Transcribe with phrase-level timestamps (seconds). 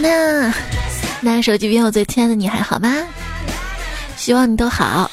[0.00, 0.54] 那
[1.20, 3.04] 那手机边我最亲爱的你还好吗？
[4.16, 5.10] 希望你都好，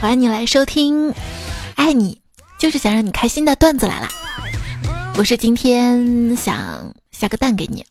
[0.00, 1.12] 欢迎你来收听，
[1.74, 2.20] 爱你
[2.58, 4.08] 就是想让你开心的段子来了。
[5.16, 7.84] 我是今天想下个蛋给你，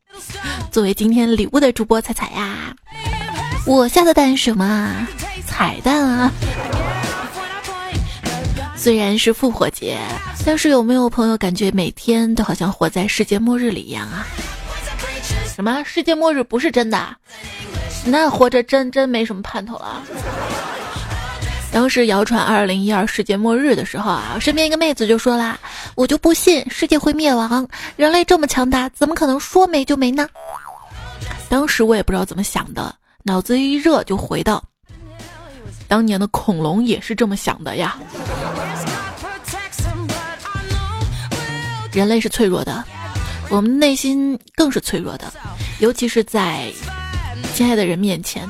[0.71, 2.73] 作为今天礼物的主播彩彩呀。
[3.65, 5.07] 我下的蛋是什么？
[5.59, 6.31] 彩蛋啊！
[8.77, 9.99] 虽然是复活节，
[10.45, 14.25] 但是有没有朋友感觉每天都好像活在世界末日里一样啊？
[15.53, 17.13] 什么世界末日不是真的？
[18.05, 20.01] 那活着真真没什么盼头了。
[21.73, 25.59] 当时谣传二零一二世界末日的时候啊，身边一个妹子就说啦
[25.93, 27.67] ：“我就不信世界会灭亡，
[27.97, 30.25] 人类这么强大，怎么可能说没就没呢？”
[31.49, 34.63] 当时我也不知道怎么想的，脑子一热就回到
[35.89, 37.97] 当年的恐龙也是这么想的呀。
[41.91, 42.85] 人类是脆弱的。
[43.49, 45.33] 我们内心更是脆弱的，
[45.79, 46.71] 尤其是在
[47.55, 48.47] 亲爱的人面前。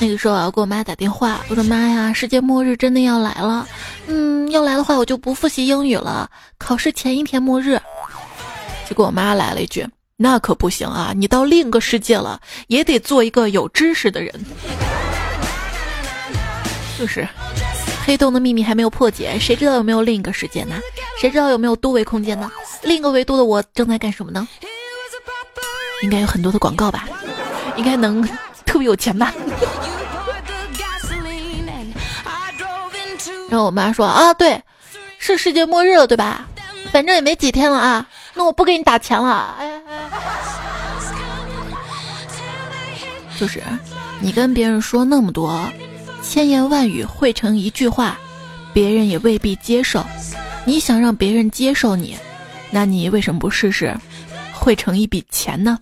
[0.00, 3.66] 那个时候我要给我妈打电话，我说：“妈呀，世界末日真的要来了！
[4.08, 6.28] 嗯，要来的话，我就不复习英语了，
[6.58, 7.80] 考试前一天末日。”
[8.86, 9.86] 结果我妈来了一句
[10.16, 14.32] ：“那可不行啊，你到另一个世界了，也得做一个有知识的人。”
[16.98, 17.28] 就是。
[18.06, 20.78] 黑洞的秘密还没有破解，谁知道有没有另一个世界呢？
[21.20, 22.48] 谁知道有没有多维空间呢？
[22.82, 24.46] 另一个维度的我正在干什么呢？
[26.02, 27.08] 应该有很多的广告吧？
[27.76, 28.22] 应该能
[28.64, 29.34] 特别有钱吧？
[33.50, 34.62] 然后我妈说啊，对，
[35.18, 36.46] 是世界末日了，对吧？
[36.92, 39.56] 反正也没几天了啊，那我不给你打钱了。
[39.58, 40.10] 哎哎，
[43.40, 43.62] 就是
[44.20, 45.68] 你跟别人说那么多。
[46.22, 48.18] 千言万语汇成一句话，
[48.74, 50.04] 别人也未必接受。
[50.64, 52.16] 你想让别人接受你，
[52.70, 53.96] 那你为什么不试试
[54.52, 55.78] 汇成一笔钱呢？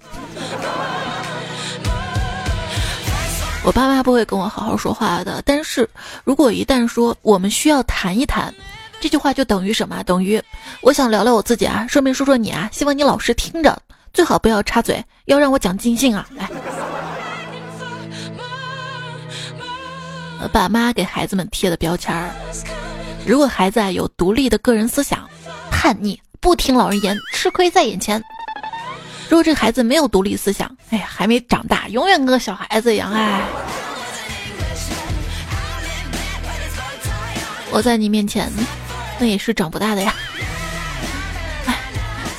[3.65, 5.89] 我爸妈不会跟我好好说话的，但是
[6.23, 8.55] 如果一旦说我们需要谈一谈，
[9.05, 10.03] 这句话就等于什么？
[10.05, 10.43] 等于
[10.81, 13.79] 我想聊聊我自己啊，顺便说说你啊，希望你老实听着，
[14.15, 16.49] 最好不要插嘴，要让我讲尽兴啊，来。
[20.51, 22.31] 爸妈给孩子们贴的标签儿：
[23.27, 25.29] 如果孩子啊有独立的个人思想，
[25.71, 28.19] 叛逆，不听老人言，吃亏在眼前；
[29.29, 33.43] 如果这孩子没有独立思想，哎呀，还没长大，永远跟个小孩子一样，哎。
[37.71, 38.51] 我在你面前，
[39.19, 40.15] 那也是长不大的呀。
[41.67, 41.79] 哎，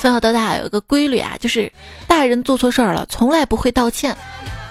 [0.00, 1.72] 从小到大有个规律啊，就是
[2.06, 4.16] 大人做错事儿了，从来不会道歉，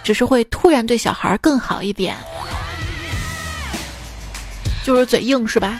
[0.03, 2.15] 只是会突然对小孩更好一点。
[4.83, 5.79] 就是嘴硬是吧？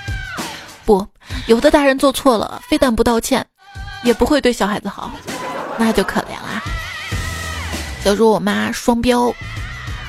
[0.84, 1.06] 不，
[1.46, 3.46] 有的大人做错了，非但不道歉，
[4.04, 5.12] 也不会对小孩子好，
[5.78, 6.64] 那就可怜了。
[8.04, 9.34] 小时候我妈双标，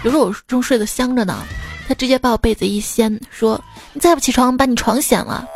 [0.02, 1.44] 有时候我正睡得香着呢，
[1.86, 3.62] 她直接把我被子一掀，说
[3.92, 5.46] ：“你再不起床，把你床掀了。”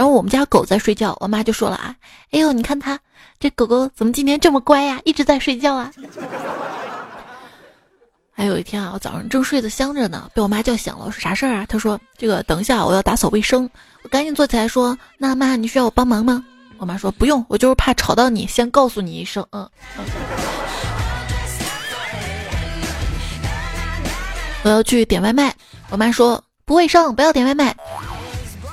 [0.00, 1.94] 然后我们家狗在睡觉，我妈就说了啊
[2.32, 2.98] ：“哎呦，你看它
[3.38, 5.92] 这狗狗怎么今天这么乖呀，一直在睡觉啊。”
[8.32, 11.04] 还有一天啊，我早上正睡得香着呢，被我妈叫醒了。
[11.04, 11.66] 我说啥事儿啊？
[11.68, 13.68] 她说这个等一下我要打扫卫生。
[14.02, 16.42] 我赶紧坐起来说：“那妈，你需要我帮忙吗？”
[16.80, 19.68] 我妈说：“不用，我就是怕吵到你，先告诉你一声。”嗯。
[24.62, 25.54] 我要去点外卖，
[25.90, 27.76] 我妈说不卫生，不要点外卖。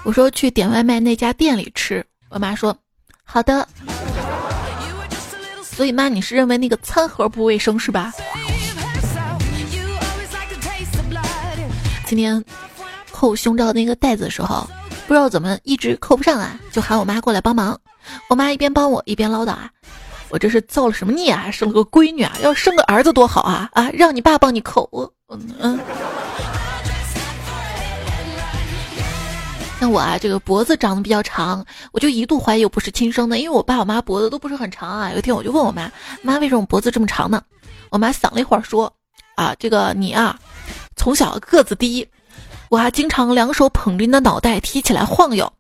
[0.08, 2.74] 我说去点外卖那家店里吃，我妈说
[3.26, 3.68] 好的。
[5.62, 8.14] 所以妈，你是认为那个餐盒不卫生是吧？
[12.06, 12.42] 今天
[13.12, 14.66] 扣胸罩那个带子的时候，
[15.08, 17.78] 不知道怎么一直扣不上啊，就喊我妈过来帮忙。
[18.30, 19.70] 我妈一边帮我一边唠叨啊
[20.32, 21.52] ：“我这是造了什么孽啊？
[21.52, 22.32] 生了个闺女啊？
[22.42, 23.70] 要生个儿子多好啊！
[23.74, 25.78] 啊，让你爸帮你扣。”我嗯嗯。
[29.80, 35.12] 像我啊，这个脖子长得比较长，我就一度怀疑我不是亲生的，因为我爸我妈脖子都不是很长啊。
[35.12, 35.92] 有一天我就问我妈
[36.24, 37.42] ：“妈，为什么脖子这么长呢？”
[37.90, 38.92] 我妈想了一会儿说
[39.36, 40.38] ：“啊，这个你啊。”
[40.98, 42.08] 从小个子低，
[42.70, 45.52] 我还经常两手捧着你的脑袋提起来晃悠，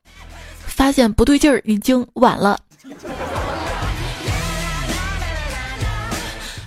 [0.65, 2.59] 发现不对劲儿已经晚了。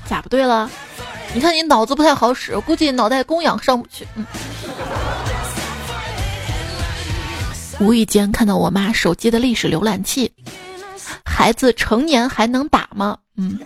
[0.06, 0.70] 咋不对了？
[1.34, 4.06] 你看你脑子不太好使，估计脑袋供氧上不去。
[4.14, 4.24] 嗯。
[7.80, 10.30] 无意间看到我妈手机的历史浏览器，
[11.24, 13.16] 孩子成年还能打吗？
[13.36, 13.58] 嗯。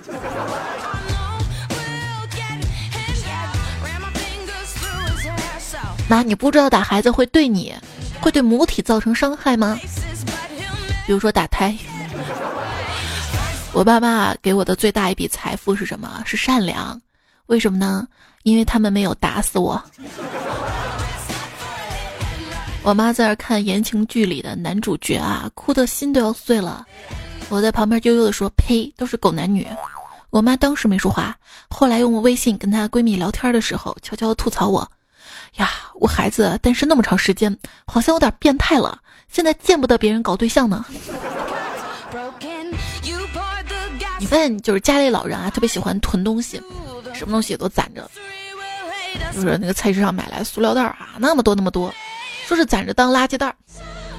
[6.09, 7.75] 妈，你不知道打孩子会对你，
[8.21, 9.77] 会对母体造成伤害吗？
[11.07, 11.77] 比如说打胎。
[13.73, 16.23] 我爸妈给我的最大一笔财富是什么？
[16.25, 17.01] 是善良。
[17.47, 18.07] 为什么呢？
[18.45, 19.83] 因为他们没有打死我。
[22.85, 26.87] 我妈在那看言情剧里的男主角啊，哭的心都要碎了。
[27.49, 29.67] 我在旁边悠悠的说：“呸，都是狗男女。”
[30.29, 31.35] 我妈当时没说话，
[31.71, 34.87] 后来用我微信跟她闺蜜聊天的时候，悄悄吐槽我
[35.57, 38.99] ：“呀，我孩子单身那么长时间，好像有点变态了，
[39.33, 40.85] 现在见不得别人搞对象呢。”
[44.21, 46.61] 你发现就是家里老人啊，特别喜欢囤东西，
[47.15, 48.11] 什么东西都攒着。
[49.33, 51.93] 就是那个菜市场买来塑料袋啊，那么多那么多，
[52.47, 53.55] 说是攒着当垃圾袋儿，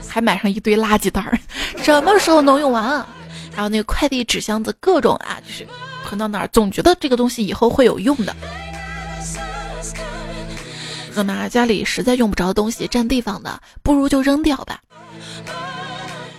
[0.08, 1.40] 还买上一堆垃圾袋儿，
[1.84, 3.08] 什么时候能用完啊？
[3.56, 5.68] 还有那个快递纸箱子，各种啊，就是
[6.06, 8.36] 囤到哪儿，总觉得这个东西以后会有用的。
[11.14, 14.82] 说嘛，家里实在用不着东西，占地方的，不如就扔掉吧。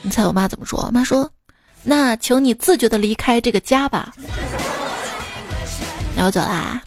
[0.02, 0.84] 你猜我妈怎么说？
[0.86, 1.30] 我妈说。
[1.82, 4.12] 那请你自觉的离开这个家吧。
[6.16, 6.82] 那我走啦。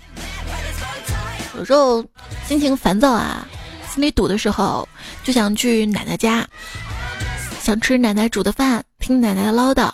[1.57, 2.05] 有时候
[2.45, 3.47] 心情烦躁啊，
[3.93, 4.87] 心里堵的时候，
[5.23, 6.47] 就想去奶奶家，
[7.61, 9.91] 想吃奶奶煮的饭，听奶奶的唠叨。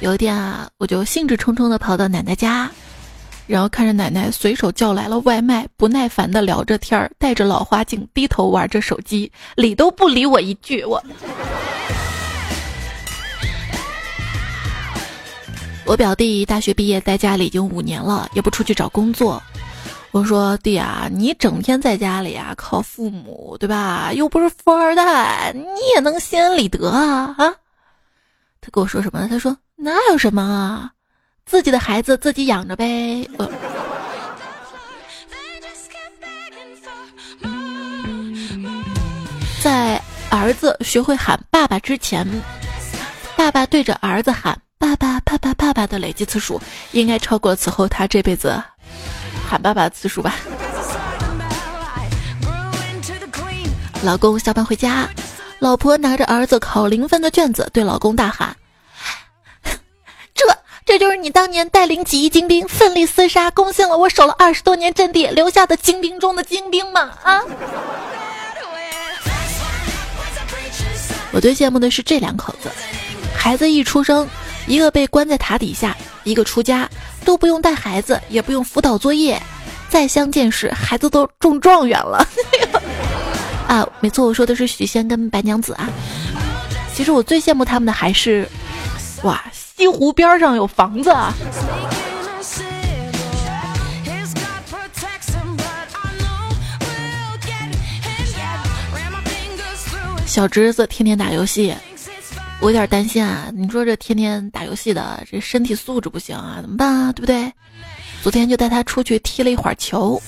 [0.00, 2.70] 有一天啊，我就兴致冲冲的跑到奶奶家，
[3.46, 11.02] 然后看着奶奶随手叫来了外卖，不耐烦的聊着天儿，戴着老花镜，低头玩着手机，理都不理我一句，我。
[15.86, 19.42] 我表弟大学毕业，在家里已经五年了，也不出去找工作。
[20.14, 24.12] 我说：“弟啊，你整天在家里啊，靠父母，对吧？
[24.12, 27.52] 又不是富二代，你也能心安理得啊啊！”
[28.62, 29.26] 他跟我说什么？
[29.28, 30.92] 他说：“那有什么啊？
[31.44, 33.28] 自己的孩子自己养着呗。”
[39.60, 40.00] 在
[40.30, 42.24] 儿子学会喊爸爸之前，
[43.34, 44.56] 爸爸对着儿子喊。
[44.78, 46.60] 爸爸，爸爸，爸爸的累计次数
[46.92, 48.62] 应该超过此后他这辈子
[49.48, 50.34] 喊爸爸的次数吧。
[54.02, 55.08] 老公下班回家，
[55.60, 58.54] 老婆拿着儿子考零分的卷子对老公大喊
[60.34, 60.44] ：“这，
[60.84, 67.40] 这就是你当年带领几亿精兵奋力厮杀，攻陷了我守了二十多年阵地留下的精兵中的精兵吗？”啊！
[71.32, 72.70] 我最羡慕的是这两口子，
[73.34, 74.28] 孩子一出生。
[74.66, 76.88] 一个被关在塔底下，一个出家，
[77.24, 79.40] 都不用带孩子，也不用辅导作业，
[79.88, 82.26] 再相见时，孩子都中状元了。
[83.68, 85.88] 啊，没错，我说的是许仙跟白娘子啊。
[86.94, 88.48] 其实我最羡慕他们的还是，
[89.22, 91.34] 哇，西湖边上有房子啊。
[100.26, 101.74] 小侄子天天打游戏。
[102.64, 103.50] 我有点担心啊！
[103.54, 107.12] 你说这天天打游戏的，这身体素质不行啊，怎么办啊？
[107.12, 107.52] 对不对？
[108.22, 110.18] 昨天就带他出去踢了一会儿球，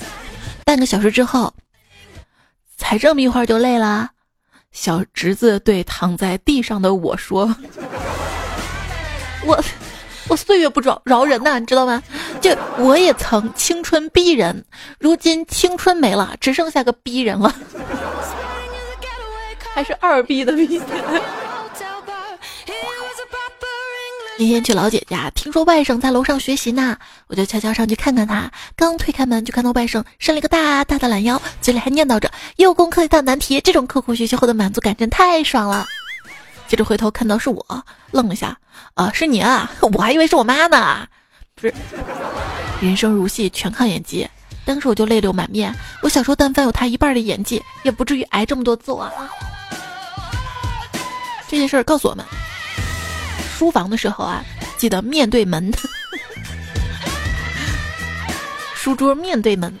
[0.63, 1.51] 半个小时之后，
[2.77, 4.11] 才这么一会儿就累了。
[4.71, 7.55] 小侄子对躺在地上的我说
[9.43, 9.59] ：“我，
[10.29, 12.03] 我岁月不饶饶人呐，你知道吗？
[12.39, 14.63] 就我也曾青春逼人，
[14.99, 17.51] 如今青春没了，只剩下个逼人了，
[19.73, 20.79] 还是二逼的逼。”
[24.39, 28.51] 那天去老姐家，听说外甥在楼上学习呢，我就悄悄上去看看他。
[28.75, 33.59] 刚推开门，就看到外甥伸了个大大的懒腰，嘴里还念叨着又攻克一道难题。
[33.61, 35.87] 这种刻苦学习后的满足感真太爽了。
[36.67, 38.55] 接着回头看到是我，愣了下，
[38.93, 41.07] 啊，是你啊， 我还以为是我妈呢。
[41.55, 41.73] 不是，
[42.79, 44.29] 人生如戏，全靠演技。
[44.65, 45.73] 当时我就泪流满面。
[46.03, 49.11] 我小时候但凡有他一半的演技，也不至于挨这么多揍啊。
[51.47, 52.23] 这件事儿告诉我们。
[53.57, 54.43] 书房的时候啊，
[54.77, 55.73] 记得面对门，
[58.75, 59.73] 书桌面对门。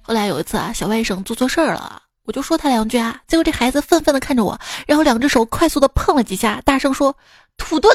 [0.00, 7.16] 后来有一次啊，小外甥做错事儿了，我就说他两句啊，结果这孩子愤愤的看着我，然后两只手快速的碰了几下，大声说
[7.58, 7.88] “土遁”，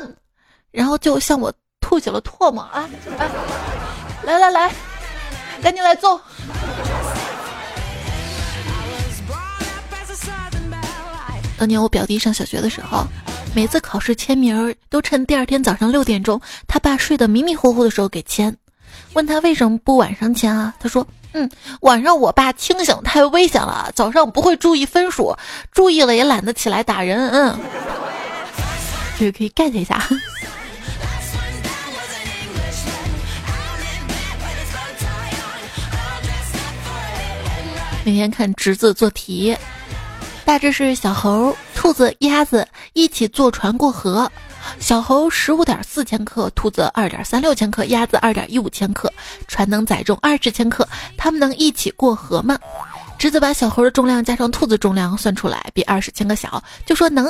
[0.69, 2.81] 然后就向我吐起了唾沫啊
[3.17, 3.29] 啊！
[4.23, 4.69] 来来来，
[5.61, 6.19] 赶紧来揍！
[11.59, 13.05] 当年我表弟上小学的时候，
[13.53, 16.39] 每次考试签名都趁第二天早上六点钟，
[16.69, 18.55] 他爸睡得迷迷糊糊的时候给签，
[19.11, 21.49] 问他为什么不晚上签啊，他说嗯，
[21.81, 25.35] 晚上我爸清醒，太危险了，早上不会注意分数，
[25.73, 27.29] 注意了也懒得起来打人。
[27.29, 27.59] 嗯。
[29.19, 30.01] 这个可以 get 一下。
[38.05, 39.53] 每天看侄子做题。
[40.49, 44.27] 大致是小猴、兔子、鸭子一起坐船过河。
[44.79, 49.13] 小猴十五点四千克，兔子二点三六千克，鸭子二点一五千克，
[49.47, 52.57] 船能载重二十千克，他们能一起过河吗？
[53.19, 57.27] 侄子把小猴的重量加上兔子重量算出来，比二十千克小，就说能。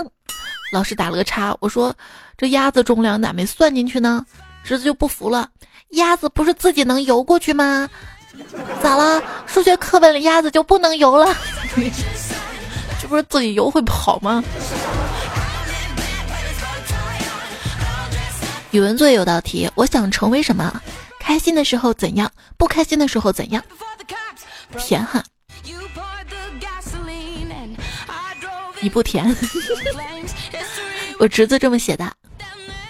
[0.71, 1.93] 老师打了个叉，我说
[2.37, 4.25] 这鸭子重量咋没算进去呢？
[4.63, 5.49] 侄子就不服了，
[5.89, 7.89] 鸭子不是自己能游过去吗？
[8.81, 9.21] 咋了？
[9.45, 11.35] 数学课本里鸭子就不能游了？
[13.09, 14.43] 不是自己游会跑吗？
[18.71, 20.79] 语文作业有道题，我想成为什么？
[21.19, 22.31] 开心的时候怎样？
[22.55, 23.63] 不开心的时候怎样？
[24.77, 25.23] 甜哈。
[28.79, 29.35] 你不甜。
[31.19, 32.09] 我侄子这么写的：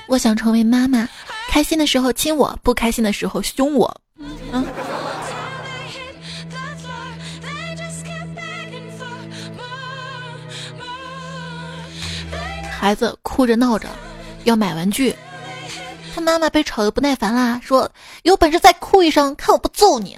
[0.07, 1.07] 我想成为妈妈，
[1.49, 4.01] 开心的时候亲我，不开心的时候凶我。
[4.51, 4.65] 嗯。
[12.79, 13.89] 孩子哭着闹着
[14.45, 15.13] 要买玩具。
[16.15, 17.91] 他妈妈被吵得不耐烦啦，说
[18.23, 20.17] ：“有本事再哭一声，看我不揍你！”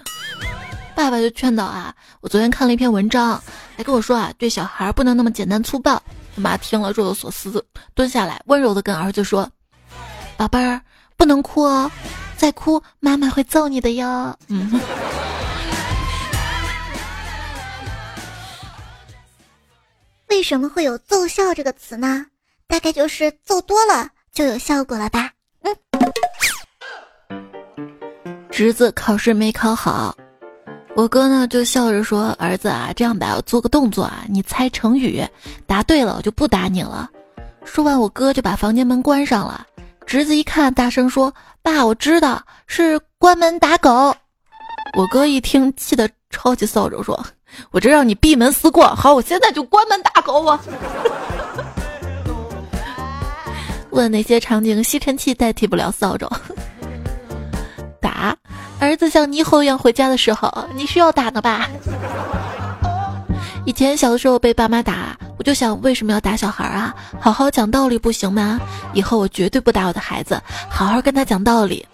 [0.96, 3.42] 爸爸就劝导啊：“我昨天看了一篇文章，
[3.76, 6.02] 还跟我说啊，对小孩不能那么简单粗暴。”
[6.36, 7.66] 他妈听了若有所思，
[7.96, 9.50] 蹲下来温柔的跟儿子说
[10.38, 10.80] ：“宝贝儿，
[11.18, 11.92] 不能哭哦，
[12.38, 14.80] 再哭妈妈会揍你的哟。”嗯。
[20.30, 22.28] 为什么会有奏效这个词呢？
[22.72, 25.30] 大概就是揍多了就有效果了吧。
[25.64, 25.76] 嗯
[28.50, 30.16] 侄子考试没考好，
[30.96, 35.22] 我哥呢就笑着说：“儿子啊，这样吧，我做个动作啊，你猜成语，
[35.68, 37.10] 答对了我就不打你了。”
[37.66, 39.68] 说完，我哥就把房间门关上了。
[40.06, 44.16] 侄子一看，大声说：“爸，我知道是关门打狗。”
[44.98, 47.22] 我哥一听，气得抄起扫帚说
[47.72, 50.60] ：“我这让你闭门思过，好，我现在就关门打狗。”我。
[53.92, 56.30] 问哪些场景吸尘器代替不了扫帚？
[58.02, 58.36] 打
[58.80, 61.68] 儿子像泥猴一样回家的时候，你需要打的吧？
[63.66, 66.96] 以前小的时候被爸妈打，我就想为什么要打小孩啊？
[67.20, 68.60] 好好讲道理不行吗？
[68.94, 71.86] 以后我绝对不打我的孩子，好好跟他讲道理。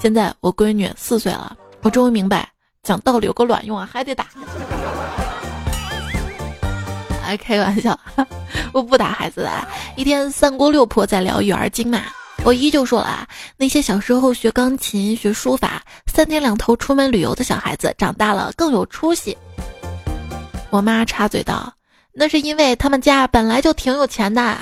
[0.00, 2.48] 现在我闺女四岁了，我终于明白
[2.82, 4.26] 讲道理有个卵用啊，还得打。
[7.36, 7.98] 开玩笑，
[8.72, 9.50] 我不打孩子的。
[9.96, 12.02] 一天，三姑六婆在聊育儿经嘛，
[12.44, 19.36] 我依旧说了啊，那些小时候学钢琴、学书法、三天两头出门旅游的小孩子，长大了更有出息。
[20.70, 21.72] 我妈插嘴道
[22.14, 24.56] ：“那是因为他们家本来就挺有钱的。”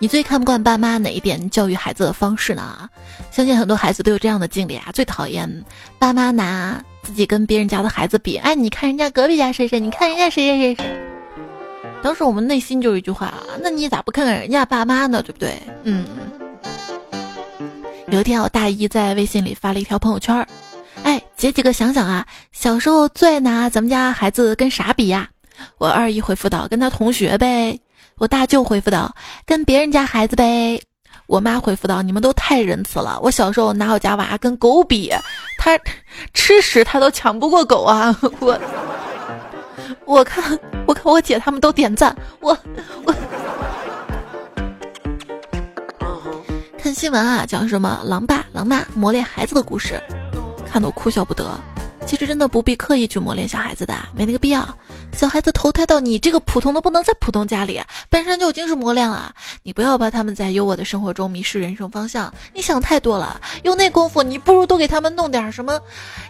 [0.00, 2.88] 你最看不惯爸妈哪一点教育孩子的方式呢？
[3.32, 4.90] 相信很多孩子都有这样的经历啊！
[4.92, 5.64] 最讨厌
[5.98, 11.00] 爸妈拿自己跟别人家的孩子比，哎，你看人家隔壁家谁谁，你看人家谁谁谁谁。
[12.00, 15.20] 当时我们内心就一句话啊，那你咋不看看人家爸妈呢？
[15.20, 15.60] 对不对？
[15.82, 16.06] 嗯。
[18.10, 20.46] 有一天我大姨在微信里发了一条朋友圈，
[21.02, 25.28] 哎，姐几个想想啊，小时候最爱拿咱们家孩子跟啥比呀？
[25.76, 27.80] 我二姨回复道，跟他同学呗。
[28.18, 29.14] 我大舅回复道
[29.46, 30.80] ：“跟别人家孩子呗。”
[31.26, 33.18] 我妈回复道：“你们都太仁慈了。
[33.22, 35.12] 我小时候拿我家娃跟狗比，
[35.58, 35.78] 他
[36.32, 38.16] 吃屎他都抢不过狗啊！
[38.40, 38.58] 我
[40.04, 42.56] 我看我看我姐他们都点赞，我
[43.04, 43.14] 我
[46.78, 50.02] 看新闻啊，讲什么狼爸狼妈磨练孩子的故事，
[50.66, 51.44] 看得我哭笑不得。
[52.08, 54.66] 其实真的不必刻意去磨练小孩子的，没那个必要。
[55.12, 59.34] 小孩子投胎到你这个普通的不能再普通家里，本身就已经是磨练了。
[59.62, 62.32] 你不要把他们在优渥的生活中迷失人生方向。
[62.54, 65.78] 你想太多了，用那功夫，你不如多给他们弄点什么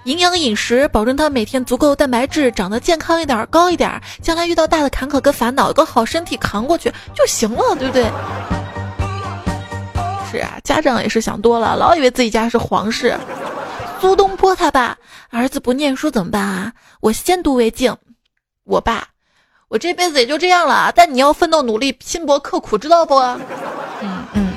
[0.02, 8.10] 营养饮食，保证他每天足够蛋白质，长得健康一点，高一点，将来遇到大的坎坷跟烦恼，有个好身体扛过去就行了，对不对？
[10.32, 13.16] 是啊，家长也是想多了，老以为自己家是皇室。
[14.00, 14.96] 苏东坡他爸
[15.30, 16.72] 儿子不念书怎么办啊？
[17.00, 17.96] 我先读为敬。
[18.64, 19.08] 我爸，
[19.68, 20.92] 我这辈子也就这样了。
[20.94, 23.14] 但你要奋斗努力，拼搏刻苦，知道不？
[23.16, 24.52] 嗯嗯。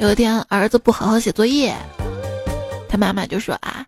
[0.00, 1.74] 有一天，儿子不好好写作业，
[2.88, 3.86] 他妈妈就说啊：“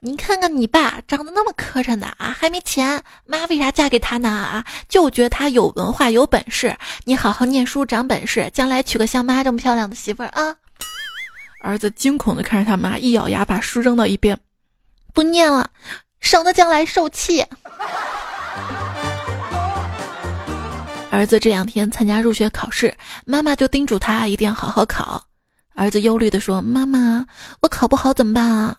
[0.00, 4.28] 你看看你爸长得那么磕碜的啊，还没钱，妈为啥嫁给他呢？
[4.28, 6.76] 啊，就觉得他有文化有本事。
[7.04, 10.56] 你好好念书长本事，将来娶个像妈这么漂亮的媳妇儿啊。”
[11.60, 14.38] 儿子惊恐的看着他妈，一咬牙把书扔到一边，
[15.12, 15.70] 不念了，
[16.20, 17.46] 省得将来受气。
[21.10, 25.22] 儿子这两天参加入学考试，妈妈就叮嘱他一定要好好考。
[25.74, 27.26] 儿子忧虑地说：“妈妈，
[27.60, 28.76] 我考不好怎么办啊？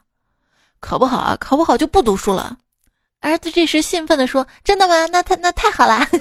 [0.80, 2.58] 考不好啊，考不好就不读书了。”
[3.22, 5.06] 儿子这时兴奋地说：“真的吗？
[5.08, 6.08] 那太那太好啦。”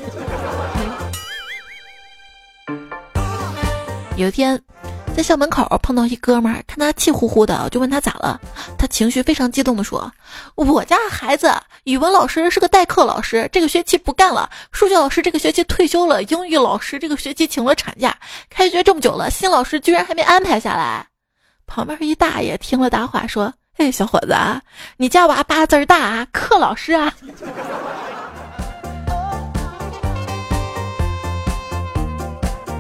[4.16, 4.60] 有一天，
[5.20, 8.40] 在校门口碰到一哥们儿，看他气呼呼的，就问他咋了。
[8.78, 10.10] 他情绪非常激动地说
[10.56, 11.52] ：“我家孩子
[11.84, 18.16] 语文老师是个代课老师，这个学期不干了；数学老师这个学期退休了；英语老师这个学期请了产假。
[18.48, 21.06] 开学这么久了，新老师居然还没安排下来。”
[21.68, 24.34] 旁边一大爷听了打话说：“嘿，小伙子，
[24.96, 27.12] 你家娃八字大啊，课老师啊。”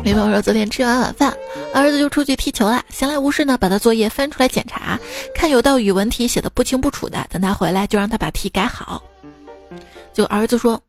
[0.02, 1.36] 没朋友说，昨天吃完晚饭，
[1.74, 2.82] 儿子就出去踢球了。
[2.88, 4.98] 闲来无事呢，把他作业翻出来检查，
[5.34, 7.26] 看有道语文题写的不清不楚的。
[7.30, 9.02] 等他回来，就让他把题改好。
[10.12, 10.80] 就儿子说：“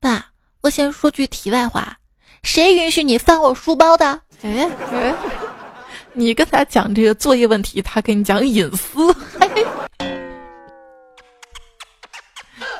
[0.00, 0.26] 爸，
[0.60, 1.96] 我先说句题外话，
[2.42, 5.14] 谁允许你翻我书包的？”哎哎，
[6.12, 9.06] 你跟他讲这个作业问题，他跟你讲隐私。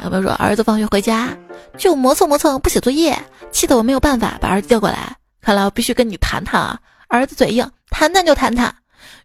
[0.02, 1.34] 有朋友说，儿子放学回家
[1.78, 3.16] 就磨蹭磨蹭不写作业，
[3.52, 5.16] 气得我没有办法把儿子叫过来。
[5.42, 6.78] 看来我必须跟你谈谈啊！
[7.08, 8.72] 儿子嘴硬，谈谈就谈谈。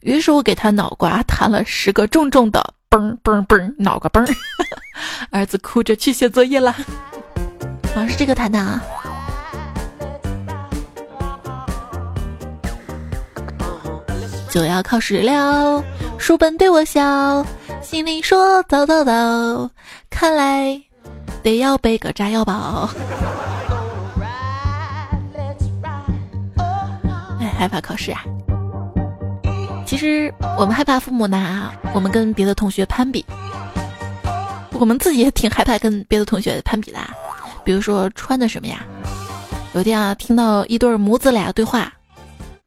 [0.02, 4.28] 于是我给他脑瓜弹了十个重重的嘣嘣嘣，脑瓜嘣。
[5.30, 6.72] 儿子哭着去写作业了。
[7.96, 8.82] 啊，是这个谈谈啊。
[14.50, 15.84] 就要考试了，
[16.18, 17.46] 书本对我笑，
[17.84, 19.70] 心里说走走走，
[20.10, 20.82] 看来
[21.44, 22.90] 得要背个炸药包。
[27.58, 28.22] 害怕考试啊！
[29.86, 33.26] 其实我们害怕父母拿我们跟别的同学攀比，
[34.74, 37.00] 我们自己也挺害怕跟别的同学攀比的。
[37.64, 38.86] 比如说穿的什么呀？
[39.74, 41.92] 有一天啊，听到一对母子俩对话：“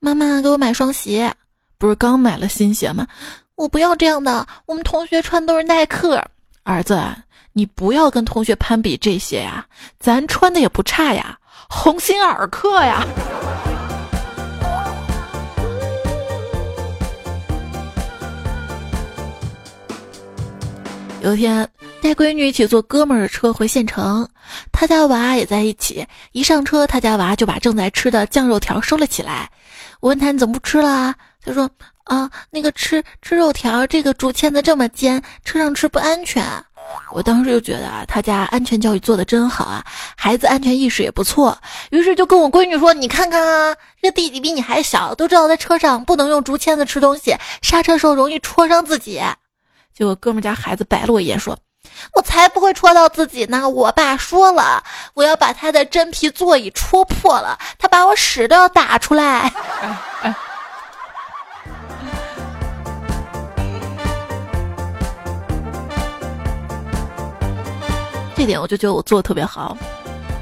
[0.01, 1.33] 妈妈给我买双鞋，
[1.79, 3.07] 不是刚买了新鞋吗？
[3.55, 6.23] 我不要这样的，我们同学穿都是耐克。
[6.63, 7.03] 儿子，
[7.53, 9.65] 你不要跟同学攀比这些呀，
[9.99, 11.39] 咱穿的也不差呀，
[11.69, 13.07] 鸿星尔克呀。”
[21.23, 21.69] 有一天
[22.01, 24.27] 带闺女一起坐哥们儿的车回县城，
[24.73, 26.07] 他家娃也在一起。
[26.33, 29.51] 一上车，他家娃就把正在吃的酱肉条收了起来。
[30.01, 31.15] 我问他你怎么不吃了？
[31.45, 31.69] 他说
[32.05, 36.43] 啊，那个吃吃肉条，这个竹签子这么尖，车上吃不安全。
[37.13, 39.85] 我当时就觉得啊，他家安全教育做的真好啊，
[40.17, 41.57] 孩子安全意识也不错。
[41.91, 49.21] 于是就跟我闺女说，你看看啊，这弟弟比你还小，都知道在车上不能用竹签子吃东西，刹车时候容易戳伤自己。
[50.01, 51.55] 结果哥们家孩子白了我一眼，说
[52.17, 53.69] ：“我才不会戳到自己呢！
[53.69, 54.83] 我爸说了，
[55.13, 59.53] 我要把他的真皮座椅戳破了，他把我屎都要打出来。
[68.35, 69.77] 这点我就觉得我做的特别好。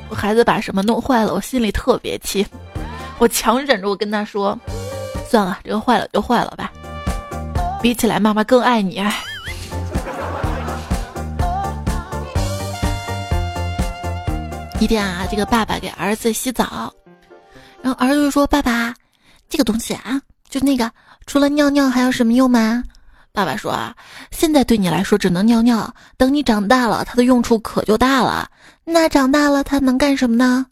[0.08, 2.46] 我孩子把什么弄坏了，我心里特别气，
[3.18, 4.56] 我强忍着，我跟他说
[5.28, 6.70] ：“算了，这个坏了就坏了吧。
[7.82, 9.04] 比起来，妈妈更爱你。”
[14.80, 16.92] 一天啊，这个爸爸给儿子洗澡，
[17.82, 18.94] 然后儿子就说：“爸爸，
[19.48, 20.88] 这个东西啊，就那个，
[21.26, 22.82] 除了尿尿还有什么用吗？”
[23.34, 23.92] 爸爸说：“啊，
[24.30, 28.48] 现在对你来说只能尿尿，等你长大了，它的用处可就大了。
[28.84, 30.64] 那长大了它能干什么呢？”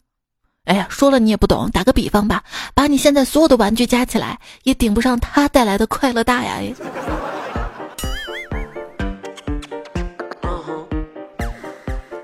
[0.63, 1.69] 哎呀，说了你也不懂。
[1.71, 2.41] 打个比方吧，
[2.73, 6.59] 把你现在所有的玩具加起来，也顶不上它带来的快乐大呀！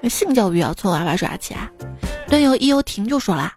[0.10, 1.70] 性教育要从娃娃抓起啊！
[2.28, 3.54] 队友伊优婷就说啦：“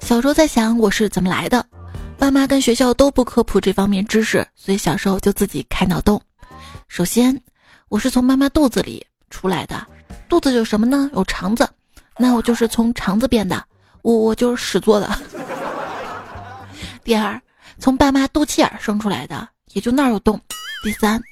[0.00, 1.64] 小时候在想我是怎么来的，
[2.18, 6.20] 爸妈跟学校都不科普这方面知识，所以小时候就自己开脑洞。
[6.88, 7.38] 首先，
[7.88, 9.86] 我是从妈妈肚子里出来的，
[10.28, 11.10] 肚子有什么呢？
[11.14, 11.68] 有肠子，
[12.16, 13.62] 那我就是从肠子变的，
[14.02, 15.10] 我我就是屎做的。
[17.04, 17.40] 第二，
[17.78, 20.40] 从爸妈肚脐眼生出来的，也就那儿有洞。
[20.82, 21.22] 第三，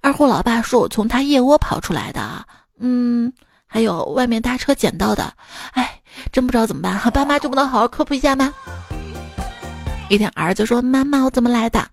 [0.00, 2.46] 二货老爸说我从他腋窝跑出来的，
[2.78, 3.32] 嗯。”
[3.68, 5.32] 还有外面搭车捡到的，
[5.72, 6.00] 哎，
[6.32, 6.98] 真不知道怎么办。
[6.98, 8.52] 和爸妈就不能好好科普一下吗？
[10.08, 11.86] 一天，儿子说：“妈妈，我怎么来的？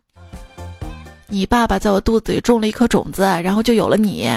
[1.28, 4.32] 你爸爸在我肚子里种了一颗种子，然后就有了你。”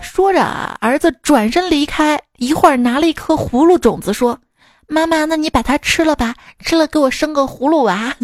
[0.00, 0.42] 说着，
[0.80, 4.38] 儿子转身离开，一会儿拿了一颗葫芦种子，说
[4.88, 8.14] ：“妈妈，那你把它吃了吧，吃了给我生个葫芦娃。”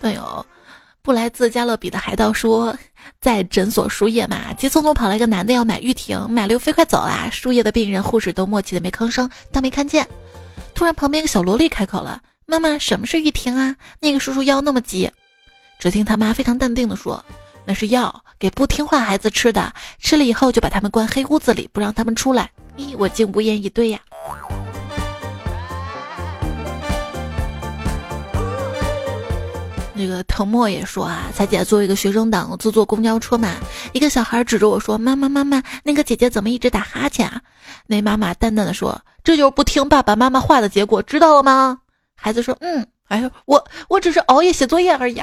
[0.00, 0.46] 段友。
[1.02, 2.76] 不来自加勒比的海盗说
[3.20, 7.28] ：“在诊所输液嘛，急匆匆跑来一个男的要买玉婷，买了又飞快走啊。
[7.28, 10.06] 输液的病人、护士都默契的没吭声，当没看见。
[10.76, 13.74] 突然旁边一个小萝莉开口了：“妈妈，什么是玉婷啊？
[13.98, 15.10] 那个叔叔腰那么急。”
[15.80, 17.24] 只听他妈非常淡定的说
[17.66, 23.98] ：“那是药，给不听话孩子吃的，吃了以后就把他们关黑屋子里，不让他们出来。”咦，我竟无言以对呀。
[29.94, 33.54] 那个藤墨也说啊，彩姐作为一个学生党，自坐公交车嘛，
[33.92, 37.40] 一个小孩指着我说：“妈妈妈妈，那个姐姐怎么一直打哈欠啊？”
[37.86, 41.78] 那妈妈淡淡的说：“这就是不听爸爸妈妈话的结果，知道了吗？”
[42.16, 45.22] 孩子说：“嗯。”哎呦，我我只是熬夜写作业而已。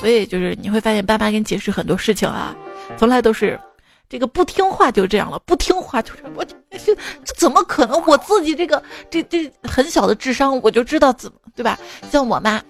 [0.00, 2.56] 所以就是你会发现，爸妈给你解释很多事情啊，
[2.96, 3.60] 从来都是
[4.08, 6.96] 这个不听话就这样了，不听话就是我这这
[7.36, 8.02] 怎么可能？
[8.06, 11.78] 我自己这个这这很小的智商，我就知道怎么对吧？
[12.10, 12.62] 像我妈。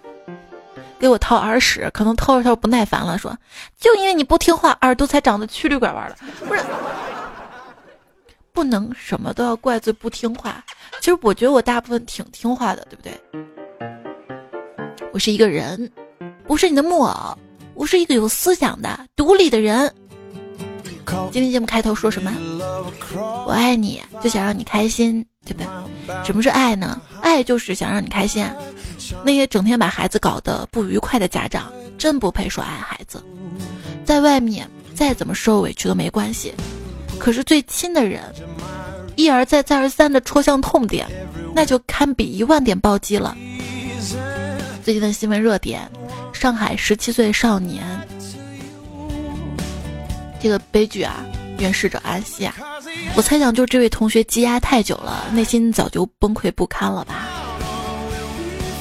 [0.99, 3.37] 给我掏耳屎，可能掏着掏着不耐烦了，说
[3.79, 6.63] ：“就因为你不听话，耳朵才长得曲里拐弯的。”不是，
[8.53, 10.65] 不能什么都要怪罪不听话。
[11.01, 13.13] 其实我觉得我大部分挺听话的，对不对？
[15.13, 15.91] 我是一个人，
[16.47, 17.39] 不是你的木偶，
[17.75, 19.93] 我是一个有思想的、独立的人。
[21.33, 22.33] 今天节目开头说什么？
[23.47, 26.25] 我爱你，就想让你开心，对不对？
[26.25, 27.01] 什么是爱呢？
[27.21, 28.47] 爱就是想让你开心。
[29.25, 33.23] 那些整天把孩子搞得不愉快的家长，真不配说爱孩子。
[34.05, 36.53] 在外面再怎么受委屈都没关系，
[37.18, 38.23] 可是最亲的人，
[39.16, 41.07] 一而再再而三的戳向痛点，
[41.55, 43.37] 那就堪比一万点暴击了。
[44.83, 45.90] 最近的新闻热点：
[46.33, 47.83] 上海十七岁少年，
[50.40, 51.24] 这个悲剧啊，
[51.59, 52.55] 愿逝者安息啊！
[53.16, 57.29] 我猜想，就这位同学积压太久了，内心早就崩溃不堪了吧。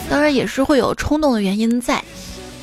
[0.09, 2.03] 当然也是会有冲动的原因在，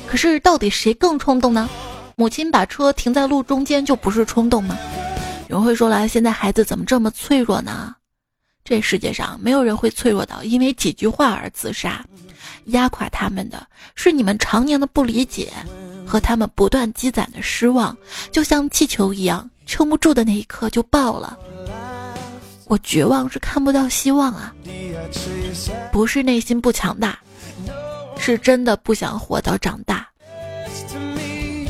[0.07, 1.69] 可是到底谁更冲动呢？
[2.15, 4.77] 母亲把车停在路中间就不是冲动吗？
[5.49, 7.93] 有人会说了，现在孩子怎么这么脆弱呢？
[8.63, 12.03] 这世界上没有人会脆弱到因为几句话而自杀，
[12.65, 15.51] 压垮他们的是你们常年的不理解
[16.05, 17.97] 和他们不断积攒的失望，
[18.31, 21.37] 就像气球一样，撑不住的那一刻就爆了。
[22.67, 24.53] 我绝望是看不到希望啊，
[25.91, 27.19] 不是内心不强大。
[28.17, 30.07] 是真的不想活到长大。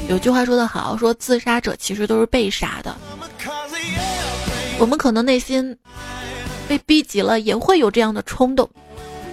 [0.08, 2.95] 有句话说得好，说自杀者其实都是被杀的。
[4.78, 5.76] 我们可能内心
[6.67, 8.69] 被逼急了，也会有这样的冲动。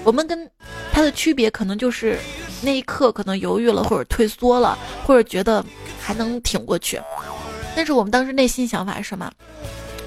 [0.04, 0.50] 我们跟
[0.92, 2.18] 他的区别，可能就是
[2.60, 5.64] 那一刻可能犹豫了，或者退缩了，或者觉得
[6.00, 7.00] 还能挺过去。
[7.74, 9.30] 但是我们当时内心想法是什么？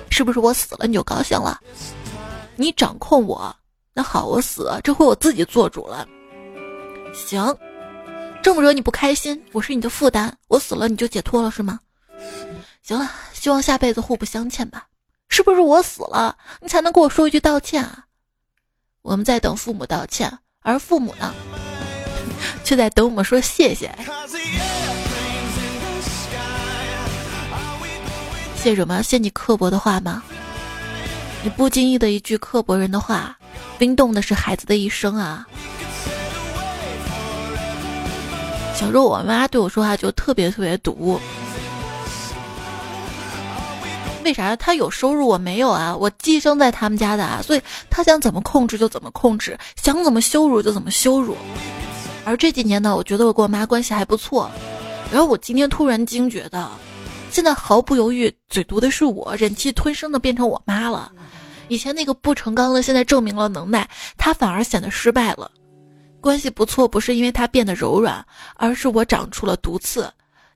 [0.09, 1.59] 是不是我死了你就高兴了？
[2.55, 3.53] 你掌控我，
[3.93, 6.07] 那好，我死，这回我自己做主了。
[7.13, 7.57] 行，
[8.41, 11.79] 这么惹你不开心，我是你的负担，我死了你就解脱了是吗？
[12.83, 14.85] 行了，希望下辈子互不相欠吧。
[15.27, 18.04] 是不是我死了，你才能跟我说一句道歉啊？
[19.05, 21.31] 我们在等父母道歉，而父母呢，
[22.63, 23.93] 却在等我们说谢谢。
[28.55, 29.03] 谢什么？
[29.03, 30.23] 谢你刻薄的话吗？
[31.43, 33.37] 你不经意的一句刻薄人的话，
[33.77, 35.45] 冰冻的是孩子的一生啊。
[38.73, 41.21] 小时候，我妈对我说话就特别特别毒。
[44.25, 44.55] 为啥？
[44.55, 45.95] 他有收入，我没有啊！
[45.95, 51.37] 我寄生在他们家的啊，所以他想怎么控制就怎么控制，想怎么羞辱就怎么羞辱。
[52.25, 54.49] 而这几年呢，我觉得我跟我妈关系还不错。
[55.11, 56.69] 然后我今天突然惊觉的，
[57.29, 61.11] 现在毫不犹豫，嘴毒的是我，忍气吞声的变成我妈了。
[61.67, 65.49] 以前那个不成钢的，现在证明了能耐，她反而显得失败了。
[66.19, 70.11] 关系不错，不是因为他变得柔软，而是我长出了毒刺。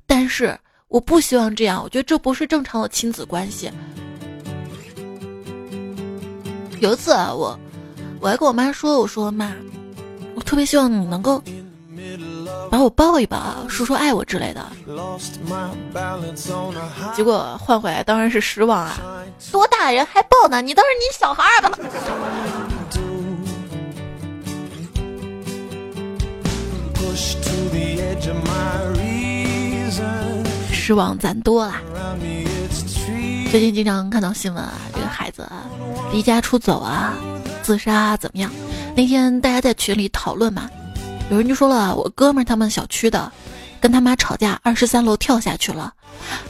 [0.08, 3.71] 但是我不希望这样，我觉得这不是正常的亲子关系。
[6.80, 7.58] 有一次啊，我
[8.19, 9.54] 我还跟我妈说：“我说妈，
[10.34, 11.43] 我特别希望你能够
[12.71, 14.65] 把我抱一抱，说说爱我之类的。”
[17.15, 18.99] 结果换回来当然是失望啊！
[19.52, 20.60] 多大人还抱呢？
[20.60, 21.78] 你当是你小孩儿吧。
[30.89, 31.75] 失望攒多了。
[33.52, 35.69] 最近经常看到新闻啊，这个孩子啊
[36.12, 37.13] 离家出走啊，
[37.62, 38.52] 自杀怎么样？
[38.95, 40.67] 那天大家在群里讨论嘛，
[41.30, 43.32] 有人就说了，我哥们儿他们小区的，
[43.80, 45.93] 跟他妈吵架，二十三楼跳下去了，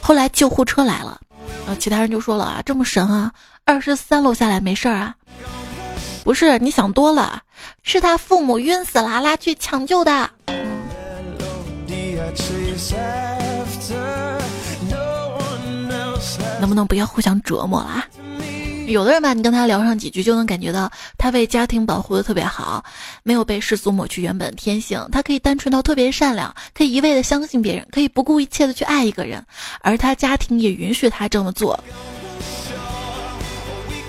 [0.00, 1.20] 后来救护车来了。
[1.66, 3.30] 然后其他人就说了啊，这么神啊，
[3.66, 5.14] 二十三楼下来没事儿啊？
[6.24, 7.42] 不是，你想多了，
[7.82, 10.30] 是他父母晕死了，拉去抢救的。
[16.60, 18.06] 能不能不要互相折磨啦？
[18.86, 22.84] 有的人吧，你跟他聊上几句，就能感觉到他为家庭保护的特别好，
[23.22, 25.06] 没有被世俗抹去原本天性。
[25.12, 29.44] 他可以单纯到特别善良，可以一味的相信别人，可以不顾一切的去爱一个人，
[29.80, 31.78] 而他家庭也允许他这么做。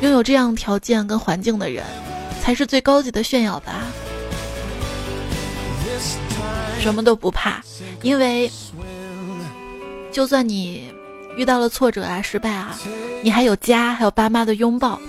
[0.02, 1.86] 拥有这样条件跟环境的人，
[2.42, 3.84] 才是最高级的炫耀吧。
[6.80, 7.62] 什么都不怕，
[8.02, 8.52] 因为
[10.12, 10.92] 就算你。
[11.38, 12.78] 遇到了挫折啊，失败啊，
[13.24, 15.00] 你还有家，还有爸妈的拥抱。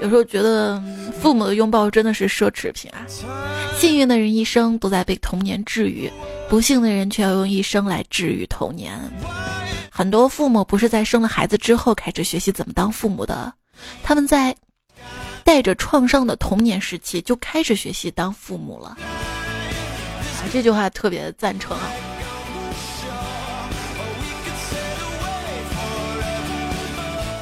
[0.00, 0.82] 有时候觉得
[1.20, 3.06] 父母的拥抱真的是奢侈品啊。
[3.76, 6.10] 幸运的人一生都在被童年治愈，
[6.48, 8.98] 不幸的人却要用一生来治愈童年。
[9.90, 13.52] 很多父母不是在生了孩子之后开始学习怎么当父母的，
[14.02, 14.54] 他们在
[15.44, 18.88] 带着创伤的童年时期就开始学习当父母了。
[18.88, 21.90] 啊，这句话特别赞成啊。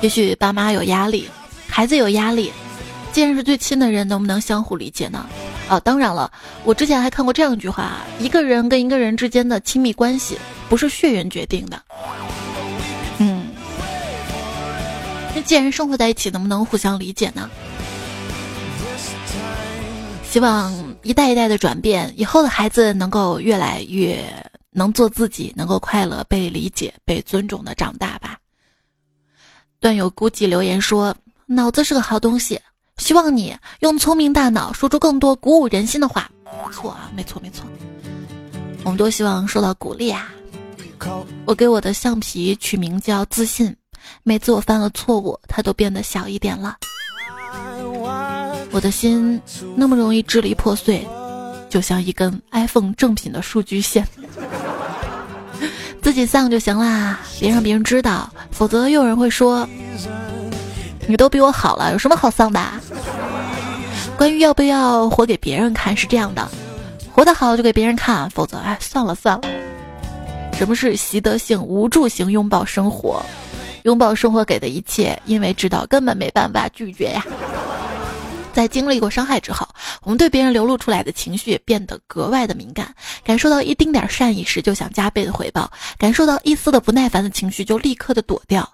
[0.00, 1.28] 也许爸妈有压力，
[1.68, 2.52] 孩子有压力，
[3.12, 5.26] 既然是最亲的人，能不能相互理解呢？
[5.68, 6.30] 哦，当然了，
[6.64, 10.36] 我之前还看过这样一句话：一个人跟一个人之间的亲密关系，
[10.68, 11.80] 不是血缘决定的。
[13.18, 13.48] 嗯，
[15.34, 17.48] 那既然生活在一起，能不能互相理解呢？
[20.28, 24.24] 希望一代一代的转变，以后的孩子能够越来越
[24.70, 28.39] 能做自己，能够快乐、被理解、被尊重的长大吧。
[29.80, 31.16] 段友估计留言说
[31.46, 32.60] ：“脑子是个好东西，
[32.98, 36.30] 希望你用聪明大脑说出更多鼓舞人心的话。”
[36.70, 37.64] 错啊，没错没错，
[38.84, 40.30] 我们都希望受到鼓励啊。
[41.46, 43.74] 我给我的橡皮取名叫自信，
[44.22, 46.76] 每次我犯了错误，它都变得小一点了。
[48.72, 49.40] 我的心
[49.74, 51.08] 那么容易支离破碎，
[51.70, 54.06] 就像一根 iPhone 正品的数据线。
[56.02, 59.68] 自己丧就行啦，别让别人知道，否则又有人会说
[61.06, 62.60] 你都比我好了，有什么好丧的？
[64.16, 66.46] 关于要不要活给别人看，是这样的，
[67.12, 69.48] 活得好就给别人看，否则哎，算了算了。
[70.54, 73.22] 什么是习得性无助型拥抱生活？
[73.84, 77.24] 拥抱生活给的一切，因为知道根本没办法拒绝呀。
[78.52, 79.68] 在经历过伤害之后，
[80.02, 82.94] 我们对别人流露出来的情绪变得格外的敏感。
[83.24, 88.68] 感受到一丁点善意时，就想加倍的回报；感受到一丝的不耐烦的情绪，就立刻的躲掉。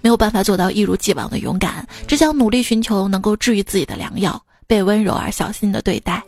[0.00, 6.22] 没有办法做到一如既往的勇敢，只想努力寻求能够治愈自己的良药，被温柔而小心的对待。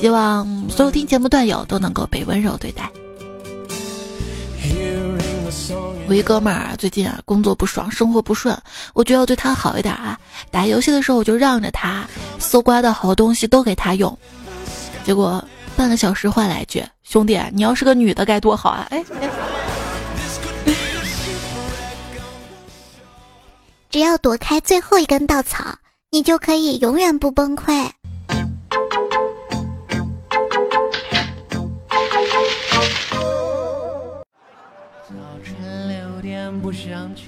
[0.00, 2.90] 希望所有听节目段友都能够被温柔对待。
[6.08, 8.56] 我一哥们儿最近啊工作不爽，生活不顺，
[8.94, 10.16] 我就要对他好一点啊。
[10.52, 12.06] 打游戏的时候我就让着他，
[12.38, 14.16] 搜刮的好东西都给他用。
[15.04, 15.44] 结果
[15.76, 19.04] 半个小时换来一句：“兄弟，你要是个女的该多好啊！”哎，
[23.90, 25.64] 只要躲开最后一根稻草，
[26.10, 27.90] 你就可以永远不崩溃。
[36.76, 37.22] 想起，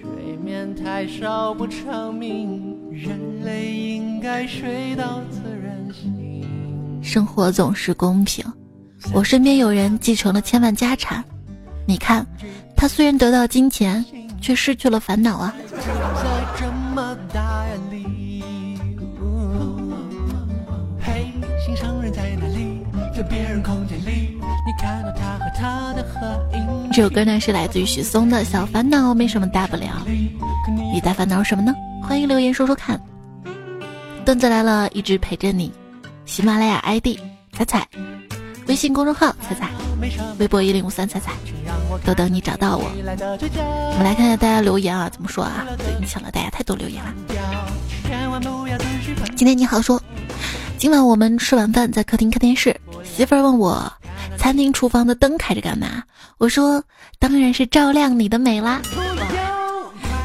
[0.00, 7.02] 睡眠太少不长命，人类应该睡到自然醒。
[7.02, 8.42] 生活总是公平，
[9.12, 11.22] 我身边有人继承了千万家产，
[11.86, 12.26] 你看，
[12.74, 14.02] 他虽然得到金钱，
[14.40, 15.54] 却失去了烦恼啊。
[21.64, 22.80] 心上人在哪里？
[26.92, 30.06] 这首歌呢是来自于许嵩的《小烦恼》，没什么大不了。
[30.92, 31.72] 你在烦恼什么呢？
[32.02, 33.00] 欢迎留言说说看。
[34.24, 35.72] 段子来了，一直陪着你。
[36.26, 37.18] 喜马拉雅 ID
[37.52, 37.88] 彩彩，
[38.66, 39.70] 微信公众号彩彩，
[40.38, 41.32] 微博一零五三彩彩，
[42.04, 42.84] 都等你找到我。
[42.84, 45.66] 我们来看一下大家留言啊，怎么说啊？
[45.78, 47.14] 最近抢了大家太多留言了。
[49.34, 50.00] 今天你好说。
[50.78, 53.92] 今晚我们吃完饭在客厅看电视，媳妇儿问我，
[54.42, 56.02] 餐厅厨房的灯开着干嘛？
[56.36, 56.82] 我说，
[57.20, 58.82] 当然是照亮你的美啦。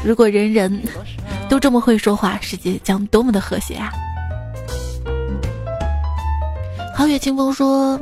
[0.04, 0.82] 如果人人
[1.48, 3.92] 都这么会说话，世界将多么的和谐啊！
[6.96, 7.96] 皓月清风说。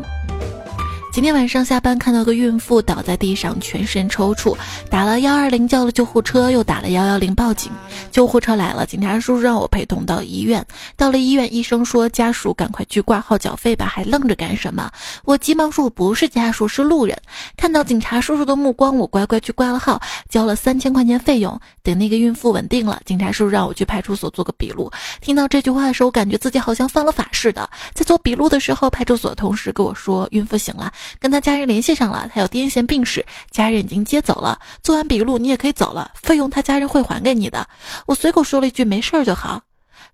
[1.16, 4.54] 今天晚上下班看到个孕妇倒在地上，全身抽搐，
[4.90, 7.72] 打了幺二零叫了救护车，又打了幺幺零报警。
[8.12, 10.62] 救护车来了，警察叔叔让我陪同到医院。
[10.94, 14.92] 到了医院，医生说家属赶快去挂号缴费吧，还愣着干什么？
[15.24, 17.16] 我急忙说我不是家属，是路人。
[17.56, 19.98] 看到警察叔叔的目光，我乖乖去挂了号，
[20.28, 21.58] 交了三千块钱费用。
[21.82, 24.92] 等那个孕妇稳定了，警察叔叔让我去派出所做个笔录。
[25.22, 27.70] 听到这句话的时候，我感觉自己好像犯了法似的。
[27.94, 30.92] 在做笔录的时候，派出所同事跟我说孕妇醒了。
[31.18, 34.58] 跟他家人联系上了，他有癫痫病史，家人已经接走了。
[34.82, 37.66] 做完笔录，你也可以走了，费用他家人会还给你的。
[38.06, 39.62] 我随口说了一句没事儿就好。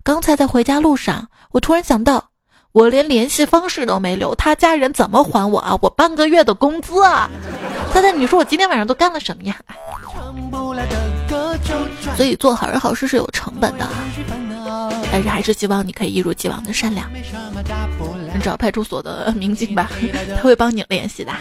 [0.03, 2.29] 刚才在回家路上，我突然想到，
[2.71, 5.77] 我连联系方式都没留，他家人怎么还我啊？
[5.81, 7.29] 我半个月的工资啊！
[7.93, 9.55] 猜猜你说我今天晚上都干了什么呀？
[12.17, 13.87] 所以做好人好事是有成本的，
[15.13, 17.07] 但是还是希望你可以一如既往的善良。
[17.13, 19.87] 你找派出所的民警吧，
[20.35, 21.31] 他会帮你联系的。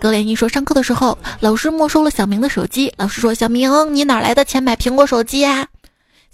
[0.00, 5.66] 格连一说，上课的时候老师没收了小明的手机，老师说：“小明，你哪来的钱买苹果手机呀？”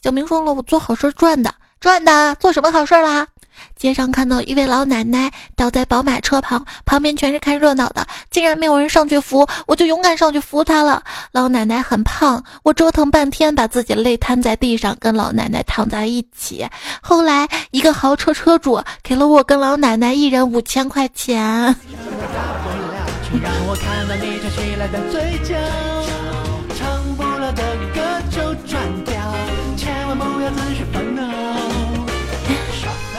[0.05, 3.29] 小明说了：“我做好事赚的，赚的，做什么好事啦？”
[3.77, 11.03] 街上看到一位老奶奶倒在宝马车旁，旁边全是看热闹的，竟然没有人上去扶，我就勇敢上去扶她了。
[11.33, 16.67] 老奶奶很胖，我折腾半天把自己累瘫在地上，跟老奶奶躺在一起。
[17.01, 21.75] 后来一个豪车车主给了我跟老奶奶一人五千块钱。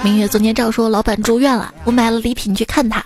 [0.03, 3.05] 明月昨天照说老板住院了，我买了礼品去看他，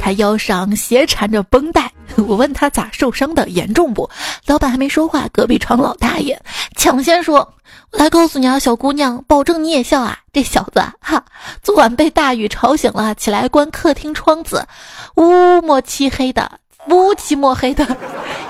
[0.00, 1.90] 他腰上斜缠着绷带。
[2.28, 4.08] 我问他咋受伤的，严重不？
[4.46, 6.40] 老板还没说话，隔壁床老大爷
[6.76, 7.52] 抢先说
[7.90, 10.20] ：“我来告诉你啊，小姑娘，保证你也笑啊！
[10.32, 11.24] 这小子哈，
[11.64, 14.64] 昨晚被大雨吵醒了，起来关客厅窗子，
[15.16, 17.84] 乌墨漆黑的。”乌漆墨黑的，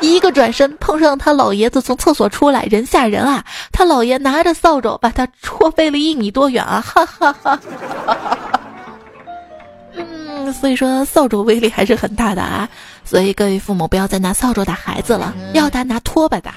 [0.01, 3.45] 一个转身碰上他老爷子从厕所出来，人吓人啊！
[3.73, 6.81] 他老爷拿着扫帚把他戳飞了一米多远啊！
[6.81, 7.59] 哈哈哈！
[9.95, 12.69] 嗯，所以说扫帚威力还是很大的啊！
[13.05, 16.55] 所以各位父母不要再拿扫帚打孩子了，要打拿拖把打。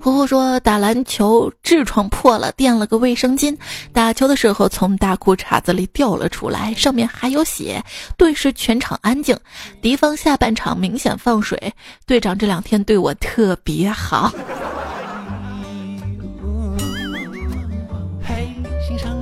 [0.00, 3.56] 呼呼说打篮球痔疮破了，垫了个卫生巾。
[3.92, 7.82] 打球的时候从大裤衩子里掉了出来，上面还有血。
[8.16, 9.36] 顿时全场安静。
[9.82, 11.72] 敌方下半场明显放水。
[12.06, 14.32] 队长这两天对我特别好。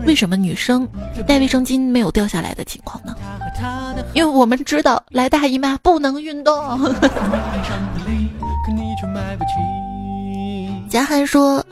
[0.07, 0.89] 为什么女生
[1.27, 3.17] 带卫生巾没有掉下来的情况呢？
[4.15, 6.55] 因为我们知道来大姨妈不能运动。
[10.89, 11.65] 贾涵说：“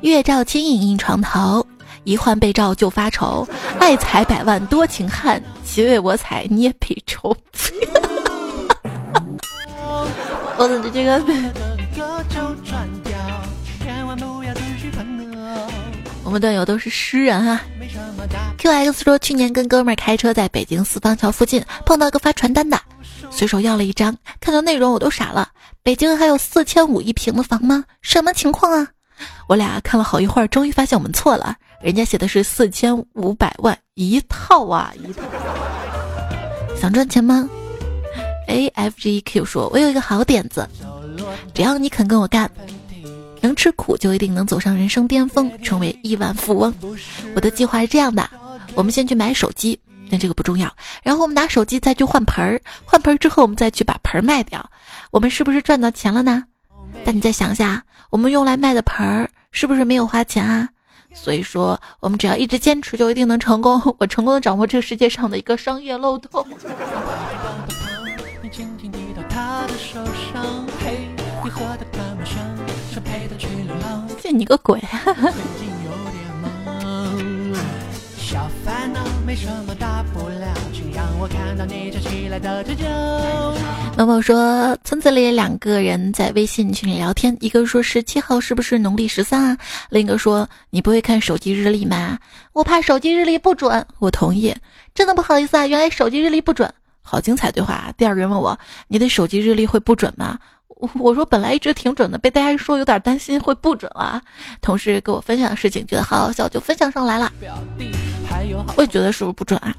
[0.00, 1.66] 月照轻影映床头，
[2.04, 3.46] 一换被罩就发愁。
[3.78, 7.36] 爱财百万多情汉，其为我采捏配愁。”
[10.56, 11.22] 我的这个。
[16.24, 17.60] 我们队友都是诗人啊。
[18.58, 22.80] QX 说，去年跟哥们儿开车在北京四方桥附近碰到个发传单的，
[23.30, 25.48] 随手要了一张，看到内容我都傻了。
[25.84, 27.84] 北京还有四千五一平的房吗？
[28.02, 28.88] 什么情况啊？
[29.48, 34.92] 我俩看了好一会儿，终于发现我们错了，人家写的是四千五百万一套啊！
[35.04, 35.22] 一套。
[36.80, 37.48] 想赚钱吗
[38.48, 40.68] ？AFGQ 说，我有一个好点子，
[41.52, 42.48] 只要你肯跟我干。
[43.40, 46.72] 能吃苦就一定能走上人生巅峰，成为亿万富翁。
[47.34, 48.30] 我的计划是这样的：
[48.74, 49.76] 我们先去买手机，
[50.12, 50.70] 但这个不重要。
[51.02, 54.70] 然后我们拿手机再去换盆儿，换盆儿之后我们再去把盆儿卖掉。
[55.10, 56.44] 我们是不是赚到钱了呢？
[57.02, 60.68] 但你再想下，我们用来卖的盆儿是不是没有花钱啊？
[61.14, 63.80] 所以说，我们只要一直坚持，就一定能成功。
[63.98, 66.46] 我成功的掌握这个世界上的一个商业漏洞。
[74.20, 74.78] 见 你个鬼！
[83.96, 89.58] 某某说，村子里两个人在微信群里聊天，一个说十七号是不是农历十三啊？
[89.90, 92.18] 另一个说你不会看手机日历吗？
[92.52, 93.86] 我怕手机日历不准。
[93.98, 94.54] 我同意，
[94.94, 96.72] 真的不好意思啊，原来手机日历不准。
[97.02, 97.92] 好精彩对话。
[97.98, 100.38] 第二个人问我，你的手机日历会不准吗？
[100.98, 104.20] 我说本来一直挺准的，被大家一说有点担心会不准了。
[104.60, 107.32] 同事给我分享的事情，觉得好好笑，就分享上来了。
[108.76, 109.74] 我也觉得是不是不准啊？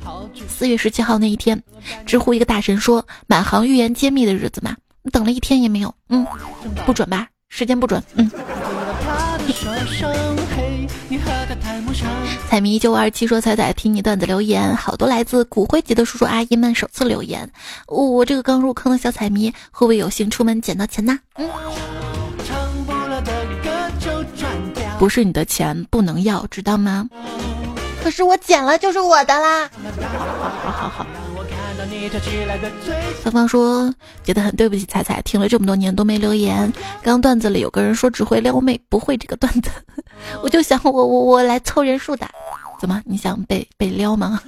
[0.47, 1.61] 四月十七号那一天，
[2.05, 4.75] 知乎一个大神说满行预言揭秘的日子嘛，
[5.11, 6.25] 等了一天也没有，嗯，
[6.85, 7.27] 不准吧？
[7.49, 8.31] 时间不准，嗯。
[12.49, 17.49] 彩迷一九五二七说：“彩彩听你段子留言，好多来自骨灰级的叔叔阿姨们首次留言。
[17.87, 21.17] 我这个刚入坑的小彩迷，会不会有幸出门捡到钱呢？
[21.35, 21.49] 嗯，
[24.99, 27.09] 不是你的钱不能要，知道吗？
[28.03, 29.67] 可是我捡了就是我的啦。
[30.63, 31.07] 好好好。”
[33.21, 33.93] 芳芳说
[34.23, 36.71] ：“觉得很对不起彩彩，听了这么多年都没留言。
[37.01, 39.69] 刚段子里有个人说只会撩妹，不会这个段子，
[40.43, 42.27] 我就想我我我来凑人数的。
[42.79, 43.01] 怎么？
[43.05, 44.41] 你想被被撩吗？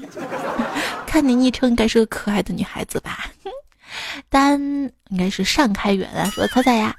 [1.07, 3.25] 看你昵称应该是个可爱的女孩子吧？
[4.29, 4.59] 单
[5.09, 6.95] 应该是善开源啊，说猜猜呀，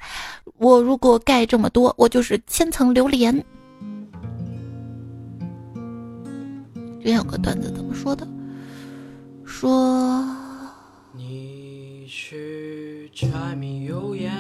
[0.57, 3.45] 我如果盖这么多，我就是千层榴莲。
[7.05, 8.27] 这样有个段子怎么说的？
[9.45, 10.36] 说。
[13.17, 14.31] 柴米油盐，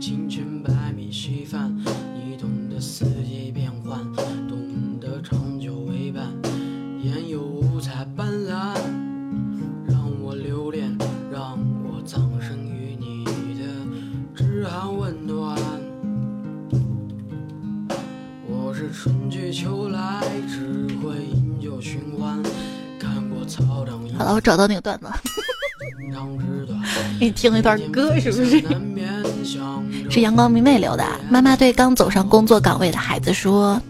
[0.00, 1.76] 清晨白米稀饭，
[2.14, 4.04] 你懂得四季变换，
[4.48, 6.30] 懂得长久为伴，
[7.02, 8.76] 烟有五彩斑斓，
[9.88, 10.96] 让我留恋，
[11.32, 13.24] 让我葬身于你
[13.58, 13.64] 的
[14.32, 15.58] 炙寒温暖。
[18.46, 22.40] 我是春去秋来，只会饮酒寻欢，
[22.96, 23.98] 看过草长。
[24.16, 25.33] 好了，我找到那个段子。
[27.24, 28.62] 给你听一段歌，是不是？
[30.10, 31.04] 是阳光明媚留的。
[31.30, 33.80] 妈妈对刚走上工作岗位的孩子说：“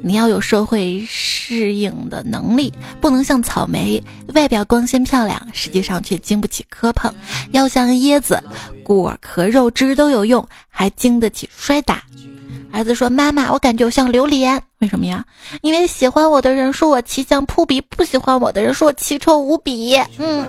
[0.00, 4.00] 你要有社会适应的能力，不能像草莓，
[4.34, 7.10] 外表光鲜漂亮，实际上却经不起磕碰；
[7.50, 8.40] 要像椰子，
[8.84, 12.00] 果壳肉汁都有用，还经得起摔打。”
[12.70, 15.24] 儿子说：“妈妈，我感觉我像榴莲，为什么呀？
[15.62, 20.46] 因为喜欢我的人说我奇香扑鼻，不喜欢我的人说我奇臭无比。”嗯。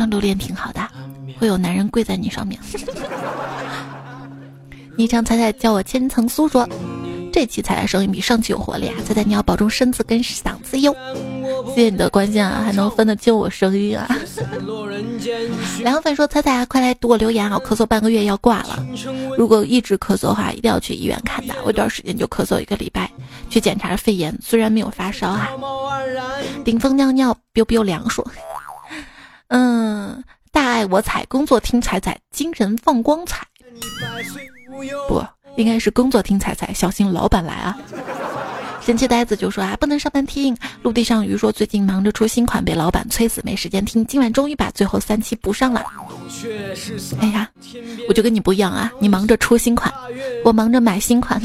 [0.00, 0.80] 当榴莲挺好的，
[1.38, 2.58] 会有男人跪在你上面。
[4.96, 6.66] 昵称彩彩叫我千层酥说，
[7.30, 8.94] 这期彩彩声音比上期有活力啊！
[9.04, 10.96] 彩彩你要保重身子跟嗓子哟。
[11.74, 14.08] 谢谢你的关心啊，还能分得清我声音啊。
[15.80, 17.60] 凉粉说彩彩啊，快来读我留言啊！
[17.62, 18.82] 我咳嗽半个月要挂了，
[19.36, 21.54] 如果一直咳嗽的话，一定要去医院看的。
[21.62, 23.10] 我一段时间就咳嗽一个礼拜，
[23.50, 25.50] 去检查肺炎，虽然没有发烧啊。
[26.64, 28.26] 顶峰尿尿 biu biu 凉说。
[29.50, 30.22] 嗯，
[30.52, 33.44] 大爱我彩，工作听彩彩，精神放光彩。
[35.08, 35.24] 不，
[35.56, 37.76] 应该是工作听彩彩，小心老板来啊！
[38.80, 40.56] 神奇呆子就说啊，不能上班听。
[40.82, 44.06] 陆地上鱼说最近忙着出新款，被老板催死，没时间听。
[44.06, 45.84] 今晚终于把最后三期补上了。
[47.18, 47.50] 哎呀，
[48.08, 49.92] 我就跟你不一样啊，你忙着出新款，
[50.44, 51.42] 我忙着买新款。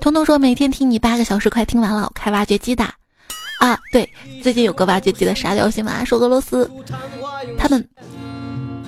[0.00, 2.84] 彤彤说每天听你八个小时，快听完了，开挖掘机的。
[3.60, 4.08] 啊，对，
[4.42, 6.70] 最近有个挖掘机的沙雕新闻，说俄罗斯，
[7.58, 7.88] 他们，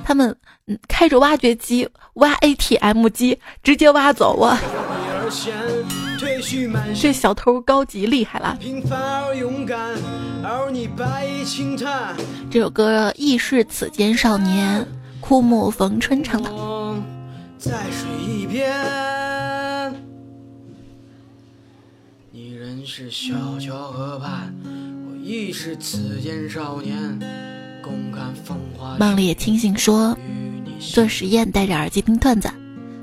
[0.05, 0.37] 他们
[0.67, 4.61] 嗯开着挖掘机挖 ATM 机，直接挖走啊！
[6.95, 8.57] 这小偷高级厉害了。
[12.51, 14.87] 这首歌亦是此间少年，
[15.21, 16.51] 枯木逢春唱的。
[17.59, 18.73] 在水一边，
[22.67, 24.53] 人是小桥河畔。
[24.65, 26.99] 我亦是此间少年，
[27.81, 28.97] 共看风华。
[28.99, 30.19] 梦里也听醒说，
[30.81, 32.51] 做实验戴着耳机听段子，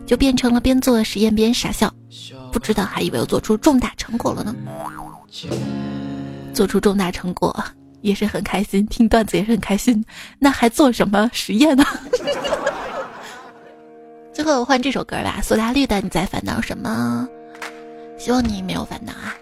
[0.05, 1.89] 就变成了边做实验边傻笑，
[2.51, 4.53] 不知道还以为我做出重大成果了呢。
[6.53, 7.57] 做出重大成果
[8.01, 10.03] 也是很开心，听段子也是很开心，
[10.39, 11.86] 那还做什么实验呢？
[14.34, 17.30] 最后换这首歌吧，苏打绿的《你在烦恼什么》，
[18.22, 19.34] 希望你没有烦恼啊。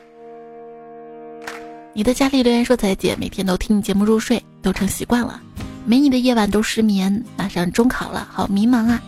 [1.93, 5.41] 你的家里留言说：“彩姐每天都听你节目入睡，都成习惯了。
[5.85, 7.23] 没你的夜晚都失眠。
[7.35, 9.01] 马上中考了，好迷茫啊！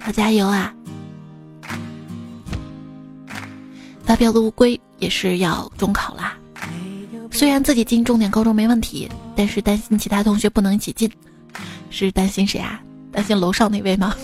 [0.00, 0.74] 好加油啊！”
[4.04, 6.36] 发飙的乌龟也是要中考啦。
[7.30, 11.10] 虽然自己进重点高中没问题，但是担心其他同学不能一起进。
[11.90, 12.80] 是担心谁啊？
[13.12, 14.16] 担心楼上那位吗？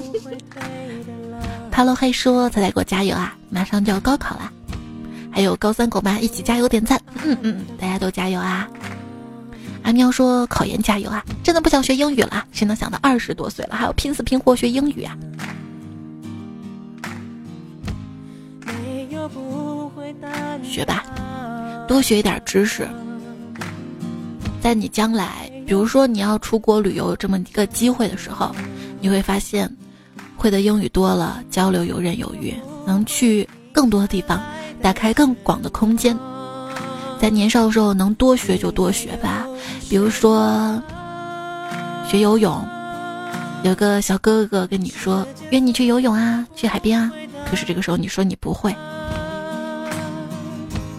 [1.71, 3.37] 哈喽，黑说：“彩彩给我加油啊！
[3.49, 4.53] 马上就要高考了。”
[5.33, 8.69] 还有高三狗妈一起加油点赞，嗯嗯，大家都加油啊！
[9.83, 11.25] 阿喵说考研加油啊！
[11.43, 15.17] 真的不想学英语了，谁能想到二十多岁了还要拼死拼活学英语啊？
[20.63, 21.05] 学吧，
[21.89, 22.87] 多学一点知识，
[24.61, 28.55] 在你将来，比如说你要出国旅游这么一个机会的时候，
[29.01, 29.71] 你会发现，
[30.37, 32.55] 会的英语多了，交流游刃有余，
[32.87, 34.41] 能去更多的地方。
[34.83, 36.19] 打开更广的空间，
[37.21, 39.47] 在年少的时候能多学就多学吧。
[39.89, 40.83] 比如说
[42.09, 42.61] 学游泳，
[43.63, 47.11] 有个小哥哥跟你说约你去游泳啊，去海边啊。
[47.49, 48.75] 可是这个时候你说你不会。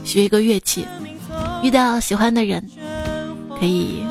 [0.06, 0.86] 学一个乐器，
[1.62, 2.64] 遇到喜欢的人，
[3.60, 4.04] 可以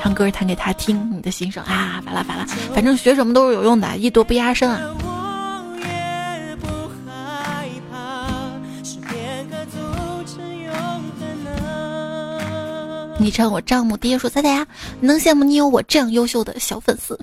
[0.00, 4.80] 唱歌弹给他听，你的心声啊，巴拉巴拉，反正学什么都是有用的，艺多不压身啊。
[13.20, 14.66] 昵称我丈母爹说：“猜猜呀，
[14.98, 17.20] 能羡慕你有我这样优秀的小粉丝，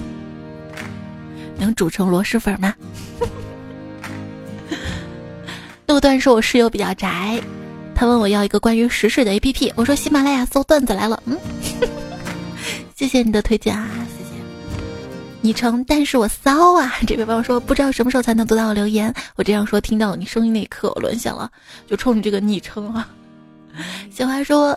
[1.56, 2.74] 能煮成螺蛳粉吗？”
[5.86, 7.40] 那个段是我室友比较宅，
[7.94, 11.20] 他问我要一个关于时事的 A P P，我说喜马拉雅搜段子来了。
[11.24, 11.36] 嗯，
[12.94, 14.30] 谢谢你的推荐啊，谢谢。
[15.40, 21.50] 昵称但是我骚啊，这位朋友说不知道什么时候才能读到我留言，我这样说听到你声音那一刻我沦陷了，
[21.88, 23.08] 就冲你这个昵称啊。
[24.10, 24.76] 小花说。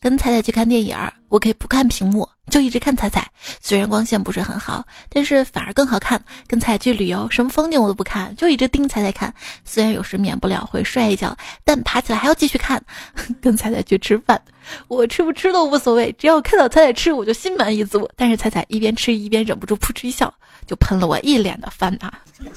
[0.00, 0.96] 跟彩彩去看电影，
[1.28, 3.28] 我可以不看屏幕，就一直看彩彩。
[3.60, 6.22] 虽然光线不是很好，但是反而更好看。
[6.46, 9.34] 跟彩去旅游，什么风景我都不看，就一直盯彩彩看。
[9.64, 12.80] 虽然有时免不了会摔一跤，但爬起来还要继续看。
[13.42, 14.40] 跟彩彩去吃饭，
[14.86, 18.08] 我吃不吃都无所谓，只要看到彩彩吃，我就心满意足。
[18.14, 20.32] 但是彩彩一边吃一边忍不住噗嗤一笑，
[20.64, 22.12] 就喷了我一脸的饭呐。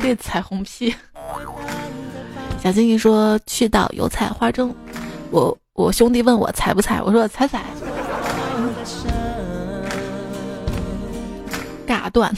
[0.00, 0.94] 这彩虹屁。
[2.62, 4.74] 小金鱼说去到油菜花蒸。
[5.30, 7.62] 我我兄弟问我踩不踩，我说踩踩。
[11.86, 12.32] 尬断，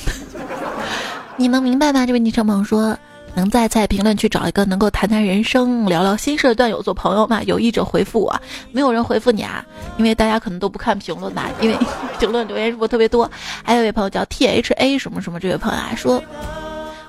[1.37, 2.05] 你能明白吗？
[2.05, 2.97] 这位昵称朋友说，
[3.35, 7.43] 能在在评论区找一个能够谈谈人生、聊聊心事的段友做朋友吗？
[7.45, 8.39] 有意者回复我。
[8.73, 9.65] 没有人回复你啊，
[9.97, 11.77] 因为大家可能都不看评论吧，因为
[12.19, 13.31] 评论留言是不是特别多？
[13.63, 16.23] 还有一位朋友叫 T H A 什么什么，这位朋友啊说，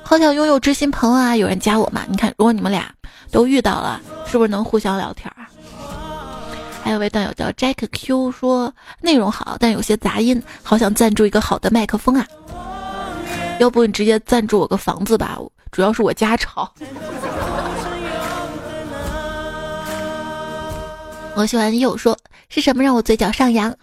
[0.01, 2.03] 好想拥有知心朋友啊，有人加我吗？
[2.07, 2.89] 你看，如果你们俩
[3.31, 5.49] 都遇到了，是不是能互相聊天啊？
[6.83, 12.25] 还有位段友叫 Jack Q 说内容好，但有些杂音，好想赞助一个好的麦克风啊！
[13.59, 15.37] 要不你直接赞助我个房子吧，
[15.71, 16.71] 主要是我家吵。
[21.35, 22.17] 我喜欢又说
[22.49, 23.75] 是什么让我嘴角上扬？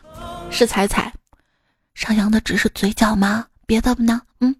[0.50, 1.12] 是彩彩，
[1.94, 3.44] 上扬的只是嘴角吗？
[3.66, 4.20] 别的不呢？
[4.40, 4.56] 嗯。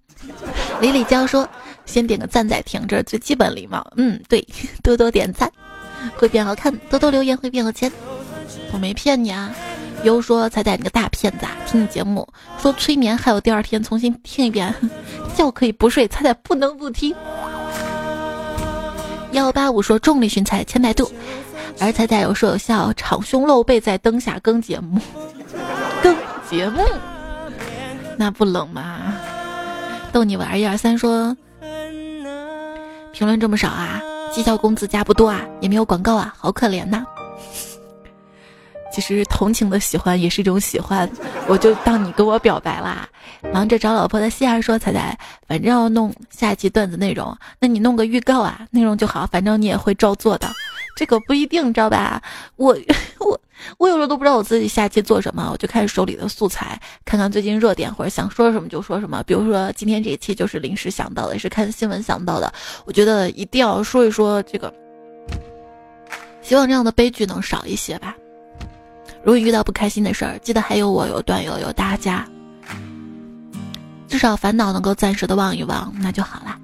[0.81, 1.49] 李李娇说
[1.87, 3.87] 先点个赞再听，这是最基本礼貌。
[3.97, 4.47] 嗯，对，
[4.83, 5.51] 多多点赞
[6.17, 7.91] 会变好看，多多留言会变有钱。
[8.73, 9.51] 我没骗你啊，
[10.03, 11.53] 又说彩彩你个大骗子啊！
[11.67, 12.29] 听你节目
[12.61, 14.75] 说催眠，还有第二天重新听一遍，
[15.35, 17.15] 觉可以不睡，彩彩不能不听。
[19.33, 21.11] 幺八五说重力寻彩千百度，
[21.81, 25.01] 而彩彩有说有笑，敞胸露背在灯下更节目，
[26.03, 26.17] 更
[26.49, 26.83] 节目，
[28.17, 29.15] 那不冷吗？
[30.13, 31.37] 逗你玩一二三说，
[33.13, 34.03] 评论这么少啊，
[34.33, 37.07] 绩效工资加不多啊，也没有广告啊，好可怜呐。
[38.93, 41.11] 其实同情的喜欢也是一种喜欢，
[41.49, 43.09] 我就当你跟我表白啦。
[43.53, 50.49] 忙着找老婆的希儿说：“彩彩，反正要弄下一期段子内容，那你弄个预告啊，内容就好，反正你也会照做的。
[50.97, 52.21] 这个不一定，知道吧？
[52.57, 52.77] 我
[53.21, 53.41] 我
[53.77, 59.23] 我有时候都不知道我自己下期做什么，我就看手里的素材，看看最近热点或者想说什么就说什么。
[59.25, 62.53] 比如说今天这一期就是临时想到的，也是看新闻想到的。
[62.87, 64.73] 我觉得一定要说一说这个，
[66.43, 68.17] 希望这样的悲剧能少一些吧。”
[69.23, 72.25] 如果遇到不开心的事儿，记得还有我，有段友，有大家，
[74.07, 76.57] 至少烦恼能够暂时的忘一忘，那就好了。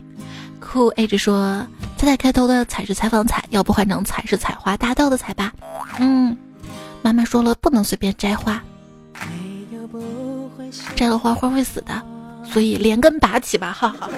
[0.60, 1.66] 酷 A 直说
[2.02, 5.52] ：“彩彩开头的彩是采访彩，要不换成彩是采花大盗的采吧？”
[6.00, 6.36] 嗯，
[7.00, 8.60] 妈妈说了不能随便摘花，
[10.96, 12.02] 摘了花花会死的，
[12.44, 14.10] 所以连根拔起吧，哈哈。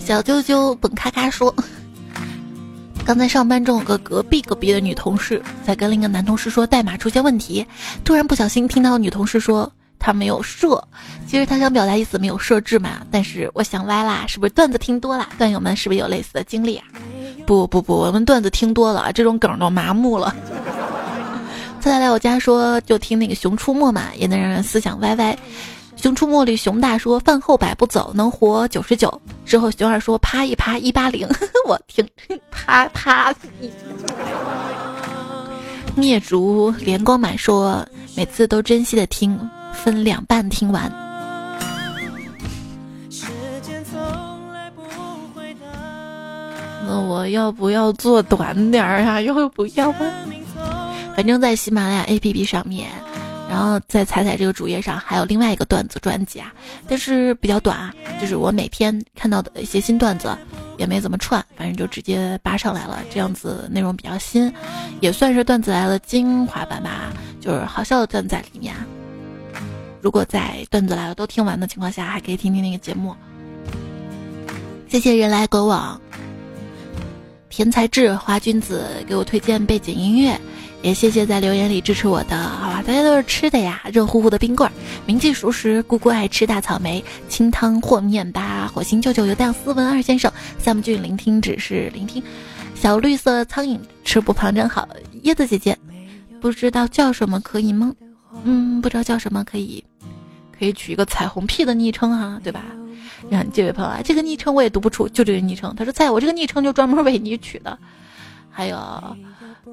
[0.00, 1.54] 小啾啾本咔咔说。
[3.04, 7.64] 刚才上班中，有个隔壁隔壁的女同事在跟另一个男同事说代码出现问题，
[8.04, 9.72] 突然不小心听到女同事说
[10.06, 10.80] 他没有设，
[11.26, 15.26] 其实他想表达意思没有设置嘛，但是我想歪啦，是不是段子听多了？
[15.36, 16.84] 段友们是不是有类似的经历啊？
[17.44, 20.32] 不不不，我们段子听多了，这种梗都麻木了。
[21.82, 25.36] 再来我家说就听那个《熊出没》嘛，也能让人思想歪歪。
[25.96, 29.20] 熊出没里，熊大说饭后百步走能活九十九。
[29.44, 31.28] 之后熊二说啪一啪一八零，
[31.66, 32.08] 我听
[32.48, 33.34] 啪啪。
[35.96, 37.84] 灭烛 连光满说
[38.16, 39.36] 每次都珍惜的听，
[39.72, 40.90] 分两半听完。
[46.88, 49.20] 那我要不要做短点儿啊？
[49.20, 49.92] 要不要？
[51.16, 52.90] 反正在喜马拉雅 APP 上面。
[53.48, 56.52] 然后在彩彩这个主页上还有另外一个段子专辑啊，
[56.88, 60.36] 但是比较短啊，就是我每天看到的一些新段子，
[60.78, 64.52] 也没怎么串，反正就直接扒上来了，这样子内容比较新，
[65.00, 68.74] 也算是段子来了精华版吧，就是好笑的段子在里面。
[70.06, 73.16] 如果在段子来了都听完的情况下，还可以听听那个节目。
[74.86, 76.00] 谢谢人来狗往，
[77.50, 80.40] 田才智花君子给我推荐背景音乐。
[80.80, 84.72] 也谢谢在留言里支持我的，好吧，大家都是吃的呀，热乎乎的冰棍儿，
[85.06, 92.22] 铭记熟食，姑姑爱吃大草莓，清汤和面吧，火星舅舅有点斯文二先生，三木俊聆听只是聆听，
[92.76, 94.88] 小绿色苍蝇吃不胖真好，
[95.24, 95.76] 椰子姐姐，
[96.40, 97.92] 不知道叫什么可以吗？
[98.44, 99.82] 嗯，不知道叫什么可以，
[100.58, 102.62] 可以取一个彩虹屁的昵称哈，对吧？
[103.30, 105.74] 让这位朋友啊，这个昵称我也读不出，就这个昵称。
[105.76, 107.78] 他说，在我这个昵称就专门为你取的。
[108.50, 108.78] 还有。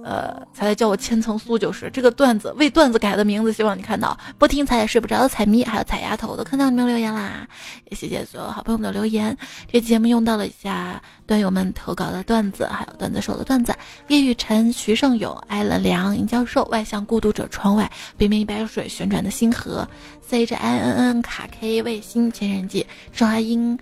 [0.03, 4.17] 呃，才来叫我千层酥就是这个段子，为段子改的名字，希望你看到。
[4.37, 7.47] 不听彩也睡不着的彩迷，还有彩丫头，都看到你们留言啦，
[7.89, 9.37] 也谢谢所有好朋友们的留言。
[9.71, 13.73] 这节目用到了一下段友们投稿的段子，还有段子手的段子。
[14.09, 19.87] 叶雨辰、徐胜勇、艾伦良、尹教授、外向孤独者、窗外、冰冰一杯水、旋转的星河、
[20.33, 23.77] H I N N 卡 K 卫星、千人记、赵阿英、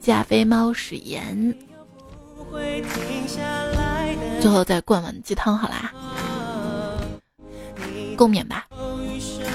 [0.00, 1.54] 加菲猫史言。
[4.40, 5.92] 最后再灌碗鸡汤好啦，
[8.16, 8.66] 共勉吧。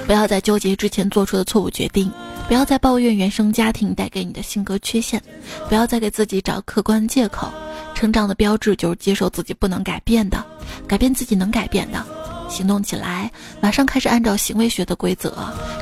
[0.06, 2.12] 不要在纠结之前做出的错误决定，
[2.48, 5.20] 不要再抱怨原生家庭带给你的性格缺陷，
[5.68, 7.52] 不要再给自己找客观借口。
[7.96, 10.46] 成长的标志就是接受自己不能改变的，
[10.86, 12.06] 改变自己能改变的。
[12.50, 15.34] 行动起来，马上开始按照行为学的规则，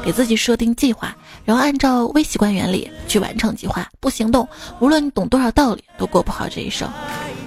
[0.04, 3.88] 给自己设定计划，然后按照微习惯原理去完成计划。
[4.00, 4.48] 不行动，
[4.80, 6.90] 无论你懂多少道理，都过不好这一生。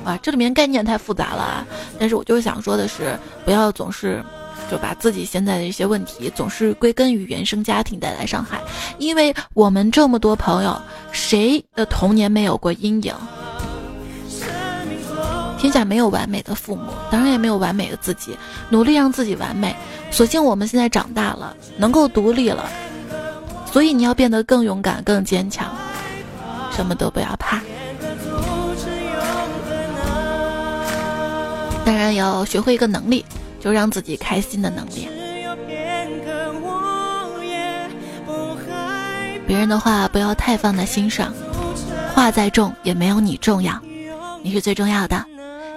[0.05, 1.67] 啊，这里面概念太复杂了啊！
[1.99, 4.25] 但是我就是想说的是，不要总是
[4.71, 8.61] 就把自己现在的一些问题总是归根于原生家庭带来伤害，
[8.99, 13.13] 因为我们这么多朋友，谁的童年没有过阴影？
[15.59, 18.37] 天下没有完美的父母，当然也没有完美的自己，
[18.69, 19.75] 努力让自己完美。
[20.11, 22.69] 所幸我们现在长大了，能够独立了，
[23.73, 25.75] 所以你要变得更勇敢、更坚强，
[26.71, 27.61] 什么都不要怕。
[31.85, 33.25] 当然要学会一个能力，
[33.61, 35.09] 就让自己开心的能力。
[39.47, 41.33] 别人的话不要太放在心上，
[42.15, 43.81] 话再重也没有你重要，
[44.43, 45.25] 你是最重要的。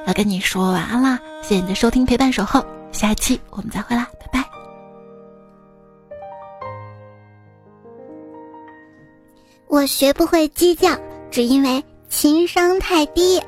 [0.07, 4.49] 要跟你说晚安啦，谢谢你的收听陪伴守候，下期我们再会啦，拜拜。
[9.67, 10.97] 我学不会鸡叫，
[11.29, 13.39] 只因为情商太低。